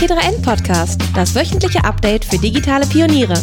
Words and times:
T3N 0.00 0.42
Podcast, 0.42 0.98
das 1.14 1.34
wöchentliche 1.34 1.84
Update 1.84 2.24
für 2.24 2.38
digitale 2.38 2.86
Pioniere. 2.86 3.34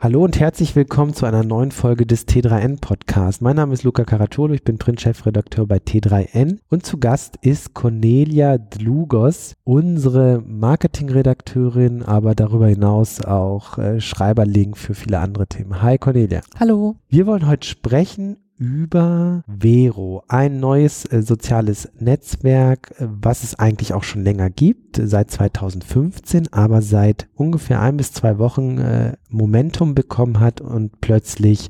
Hallo 0.00 0.24
und 0.24 0.40
herzlich 0.40 0.74
willkommen 0.74 1.14
zu 1.14 1.24
einer 1.24 1.44
neuen 1.44 1.70
Folge 1.70 2.04
des 2.04 2.26
T3N 2.26 2.80
Podcasts. 2.80 3.40
Mein 3.40 3.54
Name 3.54 3.74
ist 3.74 3.84
Luca 3.84 4.04
Caratolo, 4.04 4.54
ich 4.54 4.64
bin 4.64 4.76
Printchefredakteur 4.76 5.68
bei 5.68 5.76
T3N 5.76 6.58
und 6.68 6.84
zu 6.84 6.98
Gast 6.98 7.36
ist 7.42 7.74
Cornelia 7.74 8.58
Dlugos, 8.58 9.54
unsere 9.62 10.42
Marketingredakteurin, 10.44 12.02
aber 12.02 12.34
darüber 12.34 12.66
hinaus 12.66 13.24
auch 13.24 13.78
äh, 13.78 14.00
Schreiberling 14.00 14.74
für 14.74 14.94
viele 14.94 15.20
andere 15.20 15.46
Themen. 15.46 15.80
Hi 15.80 15.96
Cornelia. 15.96 16.40
Hallo. 16.58 16.96
Wir 17.08 17.28
wollen 17.28 17.46
heute 17.46 17.68
sprechen 17.68 18.38
über 18.58 19.44
Vero, 19.46 20.22
ein 20.28 20.60
neues 20.60 21.04
äh, 21.04 21.22
soziales 21.22 21.90
Netzwerk, 21.98 22.92
äh, 22.98 23.06
was 23.08 23.42
es 23.42 23.58
eigentlich 23.58 23.92
auch 23.92 24.02
schon 24.02 24.24
länger 24.24 24.50
gibt, 24.50 25.00
seit 25.02 25.30
2015, 25.30 26.52
aber 26.52 26.82
seit 26.82 27.28
ungefähr 27.34 27.80
ein 27.80 27.96
bis 27.96 28.12
zwei 28.12 28.38
Wochen 28.38 28.78
äh, 28.78 29.16
Momentum 29.28 29.94
bekommen 29.94 30.40
hat 30.40 30.60
und 30.60 31.00
plötzlich 31.00 31.68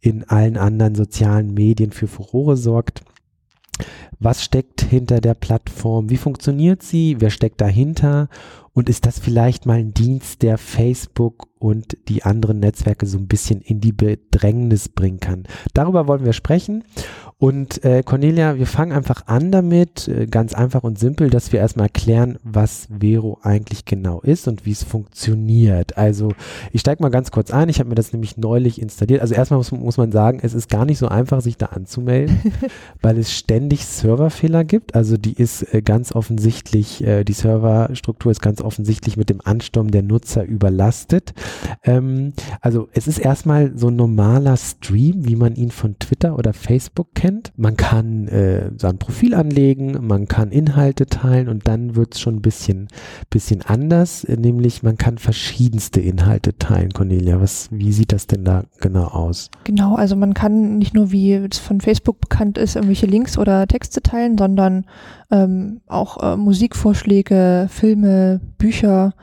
in 0.00 0.24
allen 0.24 0.56
anderen 0.56 0.94
sozialen 0.94 1.54
Medien 1.54 1.92
für 1.92 2.08
Furore 2.08 2.56
sorgt. 2.56 3.02
Was 4.18 4.44
steckt 4.44 4.82
hinter 4.82 5.20
der 5.20 5.34
Plattform? 5.34 6.10
Wie 6.10 6.16
funktioniert 6.16 6.82
sie? 6.82 7.16
Wer 7.18 7.30
steckt 7.30 7.60
dahinter? 7.60 8.28
Und 8.74 8.88
ist 8.88 9.06
das 9.06 9.20
vielleicht 9.20 9.66
mal 9.66 9.78
ein 9.78 9.94
Dienst, 9.94 10.42
der 10.42 10.58
Facebook 10.58 11.46
und 11.60 11.96
die 12.08 12.24
anderen 12.24 12.58
Netzwerke 12.58 13.06
so 13.06 13.16
ein 13.16 13.28
bisschen 13.28 13.60
in 13.62 13.80
die 13.80 13.92
Bedrängnis 13.92 14.88
bringen 14.88 15.20
kann? 15.20 15.44
Darüber 15.72 16.08
wollen 16.08 16.24
wir 16.24 16.32
sprechen. 16.32 16.82
Und 17.38 17.84
äh, 17.84 18.02
Cornelia, 18.02 18.56
wir 18.58 18.66
fangen 18.66 18.92
einfach 18.92 19.26
an 19.26 19.52
damit, 19.52 20.08
äh, 20.08 20.26
ganz 20.26 20.54
einfach 20.54 20.82
und 20.82 20.98
simpel, 20.98 21.30
dass 21.30 21.52
wir 21.52 21.60
erstmal 21.60 21.86
erklären, 21.86 22.38
was 22.42 22.88
Vero 23.00 23.38
eigentlich 23.42 23.84
genau 23.84 24.20
ist 24.20 24.48
und 24.48 24.64
wie 24.64 24.70
es 24.70 24.82
funktioniert. 24.82 25.98
Also 25.98 26.32
ich 26.72 26.80
steige 26.80 27.02
mal 27.02 27.10
ganz 27.10 27.32
kurz 27.32 27.50
ein. 27.50 27.68
Ich 27.68 27.80
habe 27.80 27.88
mir 27.88 27.96
das 27.96 28.12
nämlich 28.12 28.38
neulich 28.38 28.80
installiert. 28.80 29.20
Also 29.20 29.34
erstmal 29.34 29.58
muss, 29.58 29.72
muss 29.72 29.98
man 29.98 30.10
sagen, 30.10 30.38
es 30.42 30.54
ist 30.54 30.70
gar 30.70 30.84
nicht 30.84 30.98
so 30.98 31.08
einfach, 31.08 31.40
sich 31.42 31.58
da 31.58 31.66
anzumelden, 31.66 32.40
weil 33.02 33.18
es 33.18 33.32
ständig 33.32 33.84
Serverfehler 33.84 34.64
gibt. 34.64 34.94
Also 34.94 35.16
die 35.16 35.34
ist 35.34 35.74
äh, 35.74 35.82
ganz 35.82 36.12
offensichtlich, 36.12 37.04
äh, 37.04 37.24
die 37.24 37.34
Serverstruktur 37.34 38.32
ist 38.32 38.40
ganz 38.40 38.62
offensichtlich 38.64 39.16
mit 39.16 39.30
dem 39.30 39.40
Ansturm 39.44 39.90
der 39.90 40.02
Nutzer 40.02 40.44
überlastet. 40.44 41.34
Ähm, 41.82 42.32
also 42.60 42.88
es 42.92 43.06
ist 43.06 43.18
erstmal 43.18 43.76
so 43.76 43.88
ein 43.88 43.96
normaler 43.96 44.56
Stream, 44.56 45.26
wie 45.26 45.36
man 45.36 45.54
ihn 45.54 45.70
von 45.70 45.98
Twitter 45.98 46.38
oder 46.38 46.52
Facebook 46.52 47.14
kennt. 47.14 47.52
Man 47.56 47.76
kann 47.76 48.28
äh, 48.28 48.70
sein 48.76 48.98
Profil 48.98 49.34
anlegen, 49.34 50.06
man 50.06 50.26
kann 50.28 50.50
Inhalte 50.50 51.06
teilen 51.06 51.48
und 51.48 51.68
dann 51.68 51.96
wird 51.96 52.14
es 52.14 52.20
schon 52.20 52.36
ein 52.36 52.42
bisschen, 52.42 52.88
bisschen 53.30 53.62
anders, 53.62 54.26
nämlich 54.28 54.82
man 54.82 54.96
kann 54.96 55.18
verschiedenste 55.18 56.00
Inhalte 56.00 56.56
teilen. 56.56 56.92
Cornelia, 56.92 57.40
was, 57.40 57.68
wie 57.70 57.92
sieht 57.92 58.12
das 58.12 58.26
denn 58.26 58.44
da 58.44 58.64
genau 58.80 59.06
aus? 59.06 59.50
Genau, 59.64 59.94
also 59.94 60.16
man 60.16 60.34
kann 60.34 60.78
nicht 60.78 60.94
nur, 60.94 61.12
wie 61.12 61.34
es 61.34 61.58
von 61.58 61.80
Facebook 61.80 62.20
bekannt 62.20 62.58
ist, 62.58 62.76
irgendwelche 62.76 63.06
Links 63.06 63.38
oder 63.38 63.66
Texte 63.66 64.02
teilen, 64.02 64.38
sondern 64.38 64.84
ähm, 65.30 65.80
auch 65.86 66.22
äh, 66.22 66.36
Musikvorschläge, 66.36 67.68
Filme, 67.70 68.40
Bücher. 68.58 69.14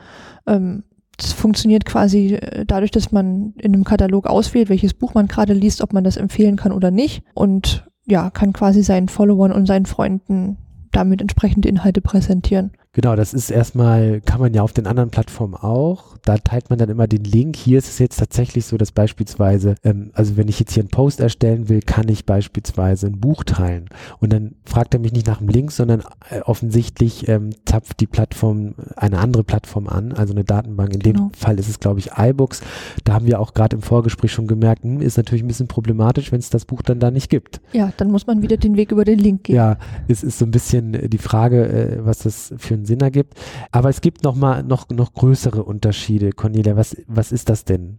Ähm, 0.46 0.84
das 1.16 1.32
funktioniert 1.32 1.84
quasi 1.84 2.34
äh, 2.34 2.64
dadurch, 2.66 2.90
dass 2.90 3.12
man 3.12 3.54
in 3.58 3.74
einem 3.74 3.84
Katalog 3.84 4.26
auswählt, 4.26 4.68
welches 4.68 4.94
Buch 4.94 5.14
man 5.14 5.28
gerade 5.28 5.52
liest, 5.52 5.82
ob 5.82 5.92
man 5.92 6.04
das 6.04 6.16
empfehlen 6.16 6.56
kann 6.56 6.72
oder 6.72 6.90
nicht. 6.90 7.22
Und 7.34 7.86
ja, 8.06 8.30
kann 8.30 8.52
quasi 8.52 8.82
seinen 8.82 9.08
Followern 9.08 9.52
und 9.52 9.66
seinen 9.66 9.86
Freunden 9.86 10.58
damit 10.90 11.20
entsprechende 11.20 11.68
Inhalte 11.68 12.00
präsentieren. 12.00 12.72
Genau, 12.94 13.16
das 13.16 13.32
ist 13.32 13.50
erstmal, 13.50 14.20
kann 14.20 14.38
man 14.38 14.52
ja 14.52 14.60
auf 14.60 14.74
den 14.74 14.86
anderen 14.86 15.08
Plattformen 15.08 15.54
auch. 15.54 16.18
Da 16.24 16.36
teilt 16.36 16.68
man 16.68 16.78
dann 16.78 16.90
immer 16.90 17.06
den 17.06 17.24
Link. 17.24 17.56
Hier 17.56 17.78
ist 17.78 17.88
es 17.88 17.98
jetzt 17.98 18.18
tatsächlich 18.18 18.66
so, 18.66 18.76
dass 18.76 18.92
beispielsweise, 18.92 19.76
ähm, 19.82 20.10
also 20.12 20.36
wenn 20.36 20.48
ich 20.48 20.60
jetzt 20.60 20.74
hier 20.74 20.82
einen 20.82 20.90
Post 20.90 21.18
erstellen 21.18 21.70
will, 21.70 21.80
kann 21.80 22.10
ich 22.10 22.26
beispielsweise 22.26 23.06
ein 23.06 23.18
Buch 23.18 23.44
teilen. 23.44 23.86
Und 24.20 24.30
dann 24.34 24.56
fragt 24.66 24.92
er 24.92 25.00
mich 25.00 25.14
nicht 25.14 25.26
nach 25.26 25.38
dem 25.38 25.48
Link, 25.48 25.72
sondern 25.72 26.02
äh, 26.28 26.40
offensichtlich 26.40 27.28
ähm, 27.28 27.54
zapft 27.64 27.98
die 28.00 28.06
Plattform 28.06 28.74
eine 28.94 29.18
andere 29.18 29.42
Plattform 29.42 29.88
an, 29.88 30.12
also 30.12 30.34
eine 30.34 30.44
Datenbank. 30.44 30.92
In 30.92 31.00
dem 31.00 31.14
genau. 31.14 31.30
Fall 31.34 31.58
ist 31.58 31.70
es, 31.70 31.80
glaube 31.80 31.98
ich, 31.98 32.10
iBooks. 32.18 32.60
Da 33.04 33.14
haben 33.14 33.26
wir 33.26 33.40
auch 33.40 33.54
gerade 33.54 33.74
im 33.74 33.82
Vorgespräch 33.82 34.32
schon 34.32 34.46
gemerkt, 34.46 34.84
hm, 34.84 35.00
ist 35.00 35.16
natürlich 35.16 35.42
ein 35.42 35.48
bisschen 35.48 35.66
problematisch, 35.66 36.30
wenn 36.30 36.40
es 36.40 36.50
das 36.50 36.66
Buch 36.66 36.82
dann 36.82 37.00
da 37.00 37.10
nicht 37.10 37.30
gibt. 37.30 37.62
Ja, 37.72 37.90
dann 37.96 38.10
muss 38.10 38.26
man 38.26 38.42
wieder 38.42 38.58
den 38.58 38.76
Weg 38.76 38.92
über 38.92 39.06
den 39.06 39.18
Link 39.18 39.44
gehen. 39.44 39.56
Ja, 39.56 39.78
es 40.08 40.22
ist 40.22 40.38
so 40.38 40.44
ein 40.44 40.50
bisschen 40.50 41.08
die 41.08 41.18
Frage, 41.18 41.68
äh, 41.68 42.04
was 42.04 42.18
das 42.18 42.52
für 42.58 42.74
ein 42.74 42.81
einen 42.82 42.86
Sinn 42.86 43.00
ergibt. 43.00 43.34
Aber 43.70 43.88
es 43.88 44.00
gibt 44.00 44.24
noch 44.24 44.34
mal 44.34 44.62
noch, 44.62 44.88
noch 44.90 45.14
größere 45.14 45.62
Unterschiede. 45.62 46.32
Cornelia, 46.32 46.76
was, 46.76 46.96
was 47.06 47.32
ist 47.32 47.48
das 47.48 47.64
denn? 47.64 47.98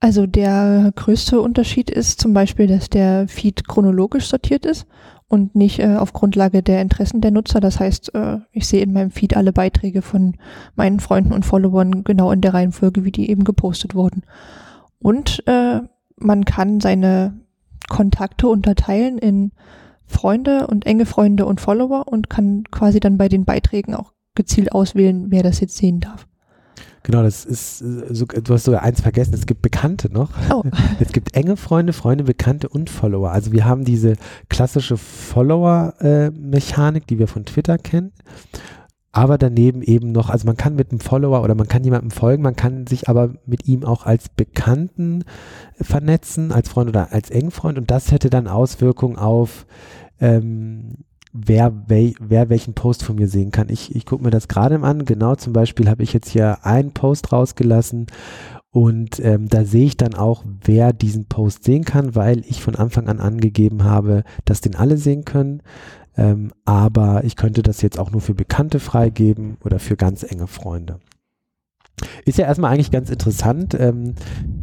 Also 0.00 0.26
der 0.26 0.92
größte 0.96 1.40
Unterschied 1.40 1.90
ist 1.90 2.20
zum 2.20 2.34
Beispiel, 2.34 2.66
dass 2.66 2.90
der 2.90 3.28
Feed 3.28 3.68
chronologisch 3.68 4.26
sortiert 4.26 4.66
ist 4.66 4.86
und 5.28 5.54
nicht 5.54 5.78
äh, 5.78 5.96
auf 5.96 6.12
Grundlage 6.12 6.62
der 6.62 6.82
Interessen 6.82 7.20
der 7.20 7.30
Nutzer. 7.30 7.60
Das 7.60 7.78
heißt, 7.78 8.14
äh, 8.14 8.38
ich 8.50 8.66
sehe 8.66 8.82
in 8.82 8.92
meinem 8.92 9.12
Feed 9.12 9.36
alle 9.36 9.52
Beiträge 9.52 10.02
von 10.02 10.36
meinen 10.74 11.00
Freunden 11.00 11.32
und 11.32 11.46
Followern 11.46 12.04
genau 12.04 12.32
in 12.32 12.40
der 12.40 12.52
Reihenfolge, 12.52 13.04
wie 13.04 13.12
die 13.12 13.30
eben 13.30 13.44
gepostet 13.44 13.94
wurden. 13.94 14.22
Und 14.98 15.42
äh, 15.46 15.80
man 16.16 16.44
kann 16.44 16.80
seine 16.80 17.34
Kontakte 17.88 18.48
unterteilen 18.48 19.18
in 19.18 19.52
Freunde 20.12 20.68
und 20.68 20.86
enge 20.86 21.06
Freunde 21.06 21.46
und 21.46 21.60
Follower 21.60 22.06
und 22.06 22.30
kann 22.30 22.64
quasi 22.70 23.00
dann 23.00 23.18
bei 23.18 23.28
den 23.28 23.44
Beiträgen 23.44 23.94
auch 23.94 24.12
gezielt 24.34 24.72
auswählen, 24.72 25.26
wer 25.30 25.42
das 25.42 25.60
jetzt 25.60 25.76
sehen 25.76 26.00
darf. 26.00 26.26
Genau, 27.04 27.22
das 27.22 27.44
ist, 27.44 27.82
äh, 27.82 28.14
so, 28.14 28.24
du 28.26 28.54
hast 28.54 28.64
sogar 28.64 28.82
eins 28.82 29.00
vergessen, 29.00 29.34
es 29.34 29.46
gibt 29.46 29.62
Bekannte 29.62 30.12
noch. 30.12 30.30
Oh. 30.50 30.62
Es 31.00 31.12
gibt 31.12 31.34
enge 31.34 31.56
Freunde, 31.56 31.92
Freunde, 31.92 32.22
Bekannte 32.24 32.68
und 32.68 32.90
Follower. 32.90 33.30
Also 33.32 33.50
wir 33.52 33.64
haben 33.64 33.84
diese 33.84 34.14
klassische 34.48 34.96
Follower-Mechanik, 34.96 37.08
die 37.08 37.18
wir 37.18 37.26
von 37.26 37.44
Twitter 37.44 37.78
kennen. 37.78 38.12
Aber 39.14 39.36
daneben 39.36 39.82
eben 39.82 40.10
noch, 40.12 40.30
also 40.30 40.46
man 40.46 40.56
kann 40.56 40.74
mit 40.74 40.90
einem 40.90 41.00
Follower 41.00 41.42
oder 41.42 41.54
man 41.54 41.68
kann 41.68 41.84
jemandem 41.84 42.10
folgen, 42.10 42.42
man 42.42 42.56
kann 42.56 42.86
sich 42.86 43.10
aber 43.10 43.34
mit 43.44 43.68
ihm 43.68 43.84
auch 43.84 44.06
als 44.06 44.30
Bekannten 44.30 45.24
vernetzen, 45.78 46.50
als 46.50 46.70
Freund 46.70 46.88
oder 46.88 47.12
als 47.12 47.28
Engfreund 47.28 47.76
und 47.76 47.90
das 47.90 48.10
hätte 48.10 48.30
dann 48.30 48.48
Auswirkungen 48.48 49.16
auf 49.16 49.66
ähm, 50.22 51.04
wer, 51.32 51.88
wel, 51.88 52.14
wer 52.20 52.48
welchen 52.48 52.74
Post 52.74 53.02
von 53.02 53.16
mir 53.16 53.28
sehen 53.28 53.50
kann. 53.50 53.68
Ich, 53.68 53.94
ich 53.94 54.06
gucke 54.06 54.24
mir 54.24 54.30
das 54.30 54.48
gerade 54.48 54.80
an. 54.80 55.04
Genau, 55.04 55.34
zum 55.34 55.52
Beispiel 55.52 55.90
habe 55.90 56.02
ich 56.02 56.12
jetzt 56.12 56.30
hier 56.30 56.64
einen 56.64 56.92
Post 56.92 57.32
rausgelassen 57.32 58.06
und 58.70 59.20
ähm, 59.20 59.48
da 59.48 59.64
sehe 59.64 59.84
ich 59.84 59.98
dann 59.98 60.14
auch, 60.14 60.44
wer 60.64 60.94
diesen 60.94 61.26
Post 61.26 61.64
sehen 61.64 61.84
kann, 61.84 62.14
weil 62.14 62.40
ich 62.46 62.62
von 62.62 62.74
Anfang 62.74 63.08
an 63.08 63.20
angegeben 63.20 63.84
habe, 63.84 64.24
dass 64.46 64.62
den 64.62 64.76
alle 64.76 64.96
sehen 64.96 65.26
können. 65.26 65.62
Ähm, 66.16 66.52
aber 66.64 67.24
ich 67.24 67.36
könnte 67.36 67.62
das 67.62 67.82
jetzt 67.82 67.98
auch 67.98 68.10
nur 68.10 68.20
für 68.20 68.34
Bekannte 68.34 68.80
freigeben 68.80 69.56
oder 69.62 69.78
für 69.78 69.96
ganz 69.96 70.22
enge 70.22 70.46
Freunde. 70.46 71.00
Ist 72.24 72.38
ja 72.38 72.46
erstmal 72.46 72.72
eigentlich 72.72 72.90
ganz 72.90 73.10
interessant. 73.10 73.74
Ähm, 73.78 74.14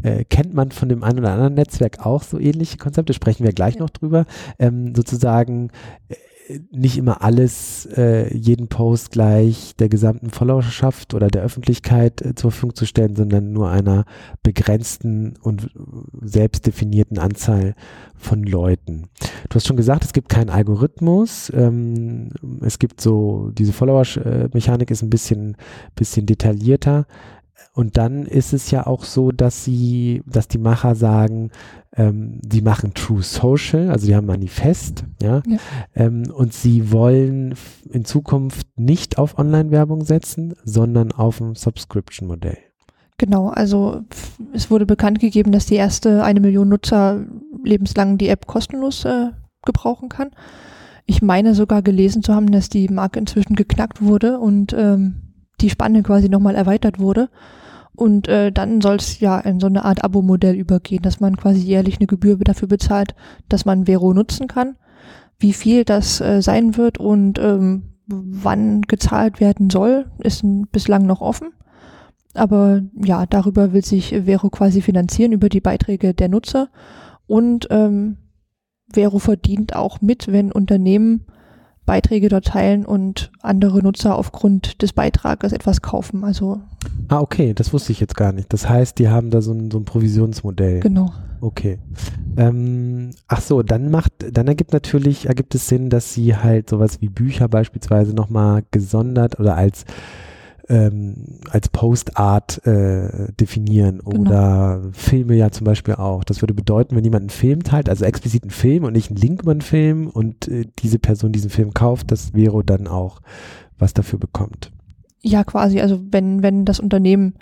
äh, 0.04 0.24
kennt 0.26 0.54
man 0.54 0.72
von 0.72 0.90
dem 0.90 1.04
einen 1.04 1.20
oder 1.20 1.32
anderen 1.32 1.54
Netzwerk 1.54 2.06
auch 2.06 2.24
so 2.24 2.40
ähnliche 2.40 2.78
Konzepte? 2.78 3.14
Sprechen 3.14 3.46
wir 3.46 3.54
gleich 3.54 3.76
ja. 3.76 3.82
noch 3.82 3.90
drüber. 3.90 4.26
Ähm, 4.58 4.94
sozusagen 4.96 5.70
äh, 6.10 6.16
nicht 6.72 6.98
immer 6.98 7.22
alles, 7.22 7.86
äh, 7.96 8.36
jeden 8.36 8.68
Post 8.68 9.12
gleich 9.12 9.76
der 9.78 9.90
gesamten 9.90 10.30
Followerschaft 10.30 11.14
oder 11.14 11.28
der 11.28 11.44
Öffentlichkeit 11.44 12.22
äh, 12.22 12.36
zur 12.36 12.52
Verfügung 12.52 12.76
zu 12.76 12.86
stellen, 12.86 13.16
sondern 13.16 13.52
nur 13.52 13.70
einer 13.70 14.06
begrenzten 14.42 15.36
und 15.42 15.70
selbst 16.22 16.66
definierten 16.66 17.20
Anzahl 17.20 17.76
von 18.16 18.44
Leuten. 18.44 19.10
Du 19.50 19.56
hast 19.56 19.68
schon 19.68 19.78
gesagt, 19.78 20.04
es 20.04 20.14
gibt 20.14 20.30
keinen 20.30 20.50
Algorithmus. 20.50 21.52
Ähm, 21.56 22.30
es 22.62 22.80
gibt 22.80 23.02
so, 23.02 23.52
diese 23.54 23.74
Follower-Mechanik 23.74 24.92
ist 24.92 25.04
ein 25.04 25.10
bisschen, 25.10 25.56
bisschen 25.96 26.26
detaillierter. 26.26 27.06
Und 27.80 27.96
dann 27.96 28.26
ist 28.26 28.52
es 28.52 28.72
ja 28.72 28.86
auch 28.86 29.06
so, 29.06 29.32
dass 29.32 29.64
sie, 29.64 30.22
dass 30.26 30.50
die 30.50 30.58
Macher 30.58 30.96
sagen, 30.96 31.50
ähm, 31.96 32.42
sie 32.52 32.62
machen 32.62 32.94
True 32.94 33.24
Social, 33.24 33.90
also 33.90 34.06
die 34.06 34.18
haben 34.18 34.28
Manifest, 34.28 35.06
ja, 35.22 35.42
ja. 35.48 35.58
Ähm, 35.96 36.24
und 36.30 36.52
sie 36.54 36.92
wollen 36.92 37.56
in 37.90 38.04
Zukunft 38.04 38.68
nicht 38.76 39.18
auf 39.18 39.40
Online-Werbung 39.40 40.04
setzen, 40.04 40.56
sondern 40.66 41.14
auf 41.14 41.40
ein 41.40 41.56
Subscription-Modell. 41.56 42.58
Genau, 43.18 43.48
also 43.48 44.02
es 44.52 44.70
wurde 44.70 44.86
bekannt 44.86 45.22
gegeben, 45.22 45.54
dass 45.54 45.66
die 45.66 45.76
erste 45.76 46.26
eine 46.26 46.42
Million 46.42 46.68
Nutzer 46.68 47.26
lebenslang 47.64 48.18
die 48.18 48.28
App 48.28 48.46
kostenlos 48.46 49.06
äh, 49.06 49.28
gebrauchen 49.64 50.10
kann. 50.10 50.32
Ich 51.06 51.22
meine 51.22 51.56
sogar 51.56 51.82
gelesen 51.82 52.24
zu 52.24 52.36
haben, 52.36 52.52
dass 52.52 52.68
die 52.68 52.90
Marke 52.90 53.20
inzwischen 53.20 53.56
geknackt 53.56 54.02
wurde 54.02 54.38
und 54.38 54.74
ähm, 54.74 55.22
die 55.62 55.70
Spanne 55.70 56.04
quasi 56.04 56.28
nochmal 56.28 56.56
erweitert 56.56 57.00
wurde. 57.00 57.30
Und 58.00 58.30
äh, 58.30 58.50
dann 58.54 58.80
soll 58.80 58.96
es 58.96 59.20
ja 59.20 59.38
in 59.40 59.60
so 59.60 59.68
eine 59.68 59.84
Art 59.84 60.06
Abo-Modell 60.06 60.56
übergehen, 60.56 61.02
dass 61.02 61.20
man 61.20 61.36
quasi 61.36 61.60
jährlich 61.60 61.98
eine 61.98 62.08
Gebühr 62.08 62.38
dafür 62.38 62.70
bezahlt, 62.70 63.14
dass 63.50 63.66
man 63.66 63.88
Vero 63.88 64.14
nutzen 64.14 64.48
kann. 64.48 64.78
wie 65.38 65.54
viel 65.54 65.86
das 65.86 66.22
äh, 66.22 66.42
sein 66.42 66.78
wird 66.78 66.98
und 66.98 67.40
ähm, 67.40 67.84
wann 68.08 68.82
gezahlt 68.84 69.40
werden 69.40 69.70
soll, 69.70 70.06
ist 70.20 70.44
bislang 70.72 71.06
noch 71.06 71.22
offen. 71.22 71.50
Aber 72.34 72.82
ja, 72.94 73.26
darüber 73.26 73.74
will 73.74 73.84
sich 73.84 74.10
Vero 74.26 74.50
quasi 74.50 74.82
finanzieren, 74.82 75.32
über 75.32 75.50
die 75.50 75.62
Beiträge 75.62 76.14
der 76.14 76.30
Nutzer. 76.30 76.70
Und 77.28 77.68
ähm, 77.70 78.18
Vero 78.94 79.20
verdient 79.20 79.76
auch 79.76 80.02
mit, 80.02 80.32
wenn 80.32 80.52
Unternehmen 80.52 81.26
Beiträge 81.90 82.30
dort 82.30 82.46
teilen 82.46 82.86
und 82.86 83.32
andere 83.42 83.82
Nutzer 83.82 84.16
aufgrund 84.16 84.84
des 84.84 84.94
Beitrages 84.94 85.54
etwas 85.54 85.82
kaufen. 85.82 86.24
Also 86.24 86.62
ah, 87.08 87.20
okay, 87.20 87.56
das 87.56 87.74
wusste 87.74 87.92
ich 87.94 88.00
jetzt 88.00 88.16
gar 88.16 88.32
nicht. 88.32 88.54
Das 88.54 88.70
heißt, 88.70 89.00
die 89.00 89.10
haben 89.10 89.32
da 89.32 89.42
so 89.42 89.54
ein, 89.54 89.72
so 89.72 89.80
ein 89.80 89.86
Provisionsmodell. 89.86 90.82
Genau. 90.82 91.12
Okay. 91.42 91.80
Ähm, 92.38 93.10
ach 93.28 93.42
so, 93.42 93.64
dann 93.64 93.90
macht, 93.90 94.12
dann 94.32 94.48
ergibt 94.48 94.72
natürlich, 94.72 95.26
ergibt 95.26 95.56
es 95.56 95.68
Sinn, 95.68 95.90
dass 95.90 96.14
sie 96.14 96.36
halt 96.36 96.70
sowas 96.70 97.02
wie 97.02 97.10
Bücher 97.10 97.48
beispielsweise 97.48 98.14
nochmal 98.14 98.62
gesondert 98.70 99.40
oder 99.40 99.56
als 99.56 99.86
ähm, 100.70 101.40
als 101.50 101.68
Postart 101.70 102.66
äh, 102.66 103.32
definieren 103.40 104.02
genau. 104.06 104.22
oder 104.22 104.82
Filme 104.94 105.36
ja 105.36 105.52
zum 105.52 105.66
Beispiel 105.66 105.96
auch. 105.96 106.24
Das 106.24 106.42
würde 106.42 106.54
bedeuten, 106.54 106.96
wenn 106.96 107.04
jemand 107.04 107.24
einen 107.24 107.30
Film 107.30 107.64
teilt, 107.64 107.90
also 107.90 108.06
explizit 108.06 108.44
einen 108.44 108.52
Film 108.52 108.84
und 108.84 108.94
nicht 108.94 109.10
einen 109.10 109.20
Link 109.20 109.42
über 109.42 109.52
einen 109.52 109.62
Film 109.62 110.08
und 110.08 110.48
äh, 110.48 110.66
diese 110.80 111.00
Person 111.00 111.32
diesen 111.32 111.50
Film 111.50 111.74
kauft, 111.74 112.12
dass 112.12 112.32
Vero 112.32 112.62
dann 112.62 112.88
auch 112.88 113.20
was 113.80 113.94
dafür 113.94 114.20
bekommt. 114.20 114.72
Ja, 115.22 115.44
quasi. 115.44 115.82
Also 115.82 116.00
wenn, 116.12 116.44
wenn 116.44 116.66
das 116.66 116.80
Unternehmen, 116.80 117.34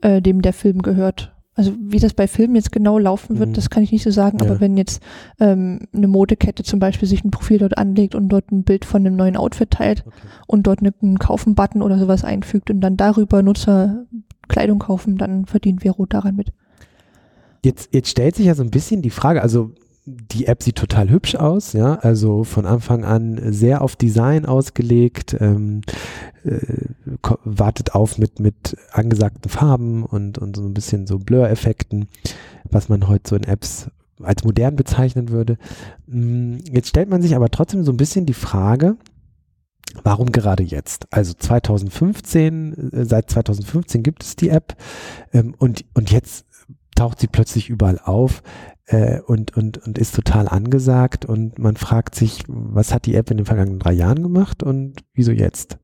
äh, 0.00 0.22
dem 0.22 0.42
der 0.42 0.52
Film 0.52 0.82
gehört, 0.82 1.31
also 1.54 1.72
wie 1.78 1.98
das 1.98 2.14
bei 2.14 2.26
Filmen 2.26 2.54
jetzt 2.54 2.72
genau 2.72 2.98
laufen 2.98 3.38
wird, 3.38 3.50
mhm. 3.50 3.54
das 3.54 3.68
kann 3.68 3.82
ich 3.82 3.92
nicht 3.92 4.02
so 4.02 4.10
sagen, 4.10 4.38
ja. 4.38 4.46
aber 4.46 4.60
wenn 4.60 4.76
jetzt 4.76 5.02
ähm, 5.38 5.80
eine 5.92 6.08
Modekette 6.08 6.62
zum 6.62 6.80
Beispiel 6.80 7.06
sich 7.08 7.24
ein 7.24 7.30
Profil 7.30 7.58
dort 7.58 7.76
anlegt 7.76 8.14
und 8.14 8.28
dort 8.28 8.50
ein 8.50 8.64
Bild 8.64 8.84
von 8.84 9.04
einem 9.04 9.16
neuen 9.16 9.36
Outfit 9.36 9.70
teilt 9.70 10.04
okay. 10.06 10.16
und 10.46 10.66
dort 10.66 10.80
einen 10.80 11.18
Kaufen-Button 11.18 11.82
oder 11.82 11.98
sowas 11.98 12.24
einfügt 12.24 12.70
und 12.70 12.80
dann 12.80 12.96
darüber 12.96 13.42
Nutzer 13.42 14.06
Kleidung 14.48 14.78
kaufen, 14.78 15.18
dann 15.18 15.46
verdient 15.46 15.82
Vero 15.82 16.06
daran 16.06 16.36
mit. 16.36 16.52
Jetzt, 17.64 17.90
jetzt 17.92 18.08
stellt 18.08 18.34
sich 18.34 18.46
ja 18.46 18.54
so 18.54 18.62
ein 18.62 18.70
bisschen 18.70 19.02
die 19.02 19.10
Frage, 19.10 19.42
also 19.42 19.70
die 20.04 20.46
App 20.46 20.62
sieht 20.62 20.76
total 20.76 21.10
hübsch 21.10 21.36
aus, 21.36 21.72
ja, 21.74 21.94
also 21.94 22.42
von 22.42 22.66
Anfang 22.66 23.04
an 23.04 23.40
sehr 23.52 23.82
auf 23.82 23.94
Design 23.94 24.46
ausgelegt, 24.46 25.36
ähm, 25.38 25.82
äh, 26.44 26.58
wartet 27.44 27.94
auf 27.94 28.18
mit, 28.18 28.40
mit 28.40 28.76
angesagten 28.90 29.48
Farben 29.48 30.04
und, 30.04 30.38
und 30.38 30.56
so 30.56 30.62
ein 30.62 30.74
bisschen 30.74 31.06
so 31.06 31.18
Blur-Effekten, 31.18 32.08
was 32.64 32.88
man 32.88 33.06
heute 33.06 33.30
so 33.30 33.36
in 33.36 33.44
Apps 33.44 33.90
als 34.20 34.42
modern 34.42 34.74
bezeichnen 34.74 35.28
würde. 35.28 35.56
Mm, 36.06 36.56
jetzt 36.70 36.88
stellt 36.88 37.08
man 37.08 37.22
sich 37.22 37.36
aber 37.36 37.50
trotzdem 37.50 37.84
so 37.84 37.92
ein 37.92 37.96
bisschen 37.96 38.26
die 38.26 38.34
Frage, 38.34 38.96
Warum 40.04 40.32
gerade 40.32 40.62
jetzt? 40.62 41.06
Also 41.10 41.34
2015, 41.34 42.92
äh, 42.92 43.04
seit 43.04 43.30
2015 43.30 44.02
gibt 44.02 44.22
es 44.22 44.36
die 44.36 44.48
App 44.48 44.74
ähm, 45.34 45.54
und, 45.58 45.84
und 45.92 46.10
jetzt 46.10 46.46
taucht 46.94 47.20
sie 47.20 47.26
plötzlich 47.26 47.68
überall 47.68 47.98
auf 48.02 48.42
äh, 48.86 49.20
und, 49.20 49.56
und, 49.56 49.78
und 49.78 49.98
ist 49.98 50.14
total 50.14 50.48
angesagt 50.48 51.24
und 51.24 51.58
man 51.58 51.76
fragt 51.76 52.14
sich, 52.14 52.44
was 52.48 52.92
hat 52.92 53.06
die 53.06 53.14
App 53.14 53.30
in 53.30 53.38
den 53.38 53.46
vergangenen 53.46 53.78
drei 53.78 53.92
Jahren 53.92 54.22
gemacht 54.22 54.62
und 54.62 55.04
wieso 55.14 55.32
jetzt? 55.32 55.78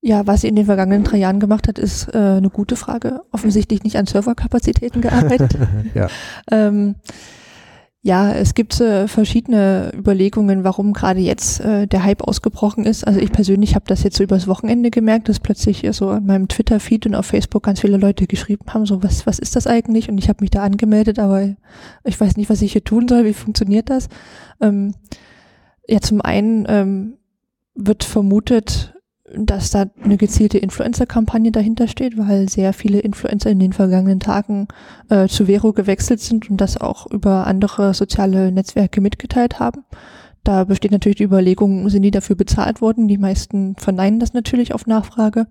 Ja, 0.00 0.26
was 0.26 0.42
sie 0.42 0.48
in 0.48 0.56
den 0.56 0.66
vergangenen 0.66 1.02
drei 1.02 1.16
Jahren 1.16 1.40
gemacht 1.40 1.66
hat, 1.66 1.78
ist 1.78 2.14
äh, 2.14 2.18
eine 2.18 2.50
gute 2.50 2.76
Frage. 2.76 3.22
Offensichtlich 3.32 3.82
nicht 3.82 3.96
an 3.96 4.06
Serverkapazitäten 4.06 5.02
gearbeitet. 5.02 5.58
ja. 5.94 6.08
ähm, 6.52 6.94
ja, 8.08 8.32
es 8.32 8.54
gibt 8.54 8.80
äh, 8.80 9.06
verschiedene 9.06 9.92
Überlegungen, 9.94 10.64
warum 10.64 10.94
gerade 10.94 11.20
jetzt 11.20 11.60
äh, 11.60 11.86
der 11.86 12.04
Hype 12.04 12.22
ausgebrochen 12.22 12.86
ist. 12.86 13.06
Also 13.06 13.20
ich 13.20 13.30
persönlich 13.30 13.74
habe 13.74 13.84
das 13.86 14.02
jetzt 14.02 14.16
so 14.16 14.24
übers 14.24 14.48
Wochenende 14.48 14.90
gemerkt, 14.90 15.28
dass 15.28 15.40
plötzlich 15.40 15.86
so 15.92 16.08
an 16.08 16.24
meinem 16.24 16.48
Twitter-Feed 16.48 17.04
und 17.04 17.14
auf 17.14 17.26
Facebook 17.26 17.64
ganz 17.64 17.82
viele 17.82 17.98
Leute 17.98 18.26
geschrieben 18.26 18.64
haben, 18.68 18.86
so 18.86 19.02
was, 19.02 19.26
was 19.26 19.38
ist 19.38 19.56
das 19.56 19.66
eigentlich? 19.66 20.08
Und 20.08 20.16
ich 20.16 20.30
habe 20.30 20.42
mich 20.42 20.48
da 20.48 20.62
angemeldet, 20.62 21.18
aber 21.18 21.54
ich 22.02 22.18
weiß 22.18 22.38
nicht, 22.38 22.48
was 22.48 22.62
ich 22.62 22.72
hier 22.72 22.82
tun 22.82 23.08
soll, 23.08 23.26
wie 23.26 23.34
funktioniert 23.34 23.90
das? 23.90 24.08
Ähm, 24.62 24.94
ja, 25.86 26.00
zum 26.00 26.22
einen 26.22 26.64
ähm, 26.66 27.18
wird 27.74 28.04
vermutet, 28.04 28.94
dass 29.34 29.70
da 29.70 29.86
eine 30.02 30.16
gezielte 30.16 30.58
Influencer-Kampagne 30.58 31.52
dahinter 31.52 31.88
steht, 31.88 32.16
weil 32.16 32.48
sehr 32.48 32.72
viele 32.72 33.00
Influencer 33.00 33.50
in 33.50 33.58
den 33.58 33.72
vergangenen 33.72 34.20
Tagen 34.20 34.68
äh, 35.08 35.28
zu 35.28 35.46
Vero 35.46 35.72
gewechselt 35.72 36.20
sind 36.20 36.50
und 36.50 36.60
das 36.60 36.80
auch 36.80 37.06
über 37.10 37.46
andere 37.46 37.94
soziale 37.94 38.52
Netzwerke 38.52 39.00
mitgeteilt 39.00 39.60
haben. 39.60 39.84
Da 40.44 40.64
besteht 40.64 40.92
natürlich 40.92 41.18
die 41.18 41.24
Überlegung, 41.24 41.88
sind 41.90 42.02
die 42.02 42.10
dafür 42.10 42.36
bezahlt 42.36 42.80
worden? 42.80 43.08
Die 43.08 43.18
meisten 43.18 43.76
verneinen 43.76 44.18
das 44.20 44.32
natürlich 44.32 44.72
auf 44.72 44.86
Nachfrage. 44.86 45.46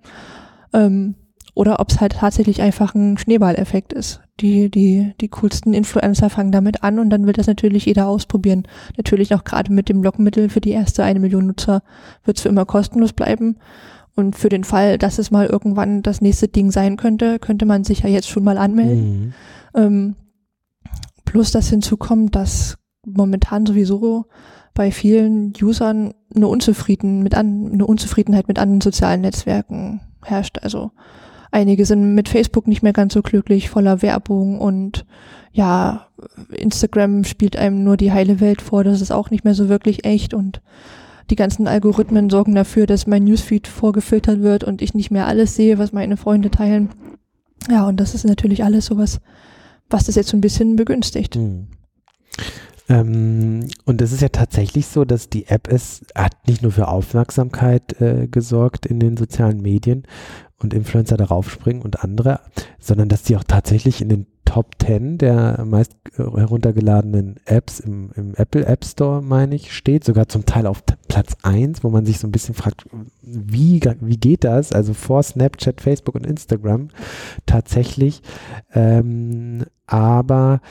Ähm, 0.73 1.15
oder 1.57 1.79
ob 1.79 1.89
es 1.89 1.99
halt 1.99 2.13
tatsächlich 2.13 2.61
einfach 2.61 2.93
ein 2.93 3.17
Schneeballeffekt 3.17 3.91
ist. 3.91 4.21
Die, 4.39 4.69
die, 4.69 5.13
die 5.19 5.27
coolsten 5.29 5.73
Influencer 5.73 6.29
fangen 6.29 6.51
damit 6.51 6.83
an 6.83 6.99
und 6.99 7.09
dann 7.09 7.25
will 7.25 7.33
das 7.33 7.47
natürlich 7.47 7.85
jeder 7.85 8.07
ausprobieren. 8.07 8.67
Natürlich 8.95 9.33
auch 9.33 9.43
gerade 9.43 9.73
mit 9.73 9.89
dem 9.89 10.03
Lockmittel 10.03 10.49
für 10.49 10.61
die 10.61 10.69
erste 10.69 11.03
eine 11.03 11.19
Million 11.19 11.47
Nutzer 11.47 11.81
wird 12.23 12.37
es 12.37 12.43
für 12.43 12.49
immer 12.49 12.65
kostenlos 12.65 13.11
bleiben. 13.11 13.57
Und 14.15 14.35
für 14.35 14.49
den 14.49 14.63
Fall, 14.63 14.99
dass 14.99 15.17
es 15.17 15.31
mal 15.31 15.47
irgendwann 15.47 16.03
das 16.03 16.21
nächste 16.21 16.47
Ding 16.47 16.69
sein 16.69 16.95
könnte, 16.95 17.39
könnte 17.39 17.65
man 17.65 17.83
sich 17.83 18.01
ja 18.01 18.09
jetzt 18.09 18.29
schon 18.29 18.43
mal 18.43 18.59
anmelden. 18.59 19.19
Mhm. 19.19 19.33
Ähm, 19.73 20.15
plus 21.25 21.51
das 21.51 21.69
hinzukommt, 21.69 22.35
dass 22.35 22.77
momentan 23.03 23.65
sowieso 23.65 24.25
bei 24.75 24.91
vielen 24.91 25.53
Usern 25.59 26.13
eine, 26.35 26.47
Unzufrieden 26.47 27.23
mit 27.23 27.33
an, 27.33 27.71
eine 27.73 27.87
Unzufriedenheit 27.87 28.47
mit 28.47 28.59
anderen 28.59 28.81
sozialen 28.81 29.21
Netzwerken 29.21 30.01
herrscht. 30.23 30.59
Also 30.61 30.91
Einige 31.57 31.87
sind 31.87 32.13
mit 32.13 32.29
Facebook 32.29 32.67
nicht 32.67 32.83
mehr 32.83 32.93
ganz 32.93 33.15
so 33.15 33.23
glücklich, 33.23 33.71
voller 33.71 34.03
Werbung 34.03 34.59
und 34.59 35.07
ja, 35.51 36.05
Instagram 36.51 37.23
spielt 37.23 37.57
einem 37.57 37.83
nur 37.83 37.97
die 37.97 38.11
heile 38.11 38.39
Welt 38.39 38.61
vor, 38.61 38.83
das 38.83 39.01
ist 39.01 39.09
auch 39.09 39.31
nicht 39.31 39.43
mehr 39.43 39.55
so 39.55 39.67
wirklich 39.67 40.05
echt 40.05 40.35
und 40.35 40.61
die 41.31 41.35
ganzen 41.35 41.67
Algorithmen 41.67 42.29
sorgen 42.29 42.53
dafür, 42.53 42.85
dass 42.85 43.07
mein 43.07 43.23
Newsfeed 43.23 43.67
vorgefiltert 43.67 44.43
wird 44.43 44.65
und 44.65 44.83
ich 44.83 44.93
nicht 44.93 45.09
mehr 45.09 45.25
alles 45.25 45.55
sehe, 45.55 45.79
was 45.79 45.93
meine 45.93 46.15
Freunde 46.15 46.51
teilen. 46.51 46.89
Ja, 47.71 47.87
und 47.87 47.99
das 47.99 48.13
ist 48.13 48.23
natürlich 48.23 48.63
alles 48.63 48.85
sowas, 48.85 49.19
was 49.89 50.03
das 50.03 50.13
jetzt 50.13 50.29
so 50.29 50.37
ein 50.37 50.41
bisschen 50.41 50.75
begünstigt. 50.75 51.37
Hm. 51.37 51.69
Ähm, 52.87 53.67
und 53.85 54.01
es 54.03 54.11
ist 54.11 54.21
ja 54.21 54.29
tatsächlich 54.29 54.85
so, 54.85 55.05
dass 55.05 55.27
die 55.27 55.47
App 55.47 55.67
es 55.67 56.05
hat 56.13 56.47
nicht 56.47 56.61
nur 56.61 56.71
für 56.71 56.87
Aufmerksamkeit 56.87 57.99
äh, 57.99 58.27
gesorgt 58.27 58.85
in 58.85 58.99
den 58.99 59.17
sozialen 59.17 59.59
Medien 59.59 60.03
und 60.59 60.73
Influencer 60.73 61.17
darauf 61.17 61.49
springen 61.49 61.81
und 61.81 62.03
andere, 62.03 62.39
sondern 62.79 63.09
dass 63.09 63.23
die 63.23 63.37
auch 63.37 63.43
tatsächlich 63.43 64.01
in 64.01 64.09
den 64.09 64.27
Top 64.45 64.75
10 64.81 65.17
der 65.17 65.65
meist 65.65 65.93
äh, 66.17 66.23
heruntergeladenen 66.23 67.35
Apps 67.45 67.79
im, 67.81 68.11
im 68.15 68.33
Apple 68.35 68.65
App 68.65 68.85
Store, 68.85 69.21
meine 69.21 69.55
ich, 69.55 69.75
steht, 69.75 70.05
sogar 70.05 70.29
zum 70.29 70.45
Teil 70.45 70.65
auf 70.65 70.83
Platz 71.09 71.35
1, 71.43 71.83
wo 71.83 71.89
man 71.89 72.05
sich 72.05 72.17
so 72.17 72.27
ein 72.27 72.31
bisschen 72.31 72.55
fragt, 72.55 72.85
wie, 73.21 73.81
wie 73.99 74.17
geht 74.17 74.45
das? 74.45 74.71
Also 74.71 74.93
vor 74.93 75.21
Snapchat, 75.21 75.81
Facebook 75.81 76.15
und 76.15 76.25
Instagram 76.25 76.87
tatsächlich. 77.45 78.21
Ähm, 78.73 79.65
aber 79.85 80.61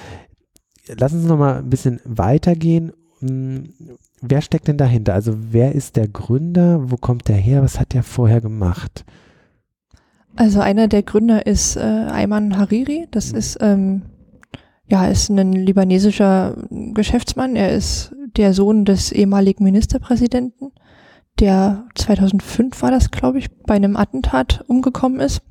lass 0.89 1.13
uns 1.13 1.27
noch 1.27 1.39
mal 1.39 1.59
ein 1.59 1.71
bisschen 1.71 2.01
weitergehen. 2.05 2.93
Hm, 3.21 3.75
wer 4.23 4.41
steckt 4.41 4.69
denn 4.69 4.79
dahinter? 4.79 5.15
Also 5.15 5.35
wer 5.53 5.75
ist 5.75 5.97
der 5.97 6.09
Gründer? 6.09 6.91
Wo 6.91 6.97
kommt 6.97 7.29
der 7.29 7.37
her? 7.37 7.63
Was 7.63 7.79
hat 7.79 7.93
der 7.93 8.03
vorher 8.03 8.41
gemacht? 8.41 9.05
Also 10.37 10.61
einer 10.61 10.87
der 10.87 11.03
Gründer 11.03 11.47
ist 11.47 11.77
äh, 11.77 11.81
Ayman 11.81 12.59
Hariri. 12.59 13.09
Das 13.11 13.33
mhm. 13.33 13.39
ist 13.39 13.59
ähm, 13.61 14.03
ja 14.87 15.07
ist 15.07 15.31
ein 15.31 15.53
libanesischer 15.53 16.57
Geschäftsmann. 16.71 17.57
Er 17.57 17.73
ist 17.73 18.15
der 18.37 18.53
Sohn 18.53 18.85
des 18.85 19.13
ehemaligen 19.13 19.65
Ministerpräsidenten, 19.65 20.73
der 21.41 21.87
2005 21.95 22.83
war 22.83 22.91
das, 22.91 23.11
glaube 23.11 23.39
ich, 23.39 23.51
bei 23.63 23.75
einem 23.75 23.97
Attentat 23.97 24.65
umgekommen 24.69 25.21
ist. 25.21 25.43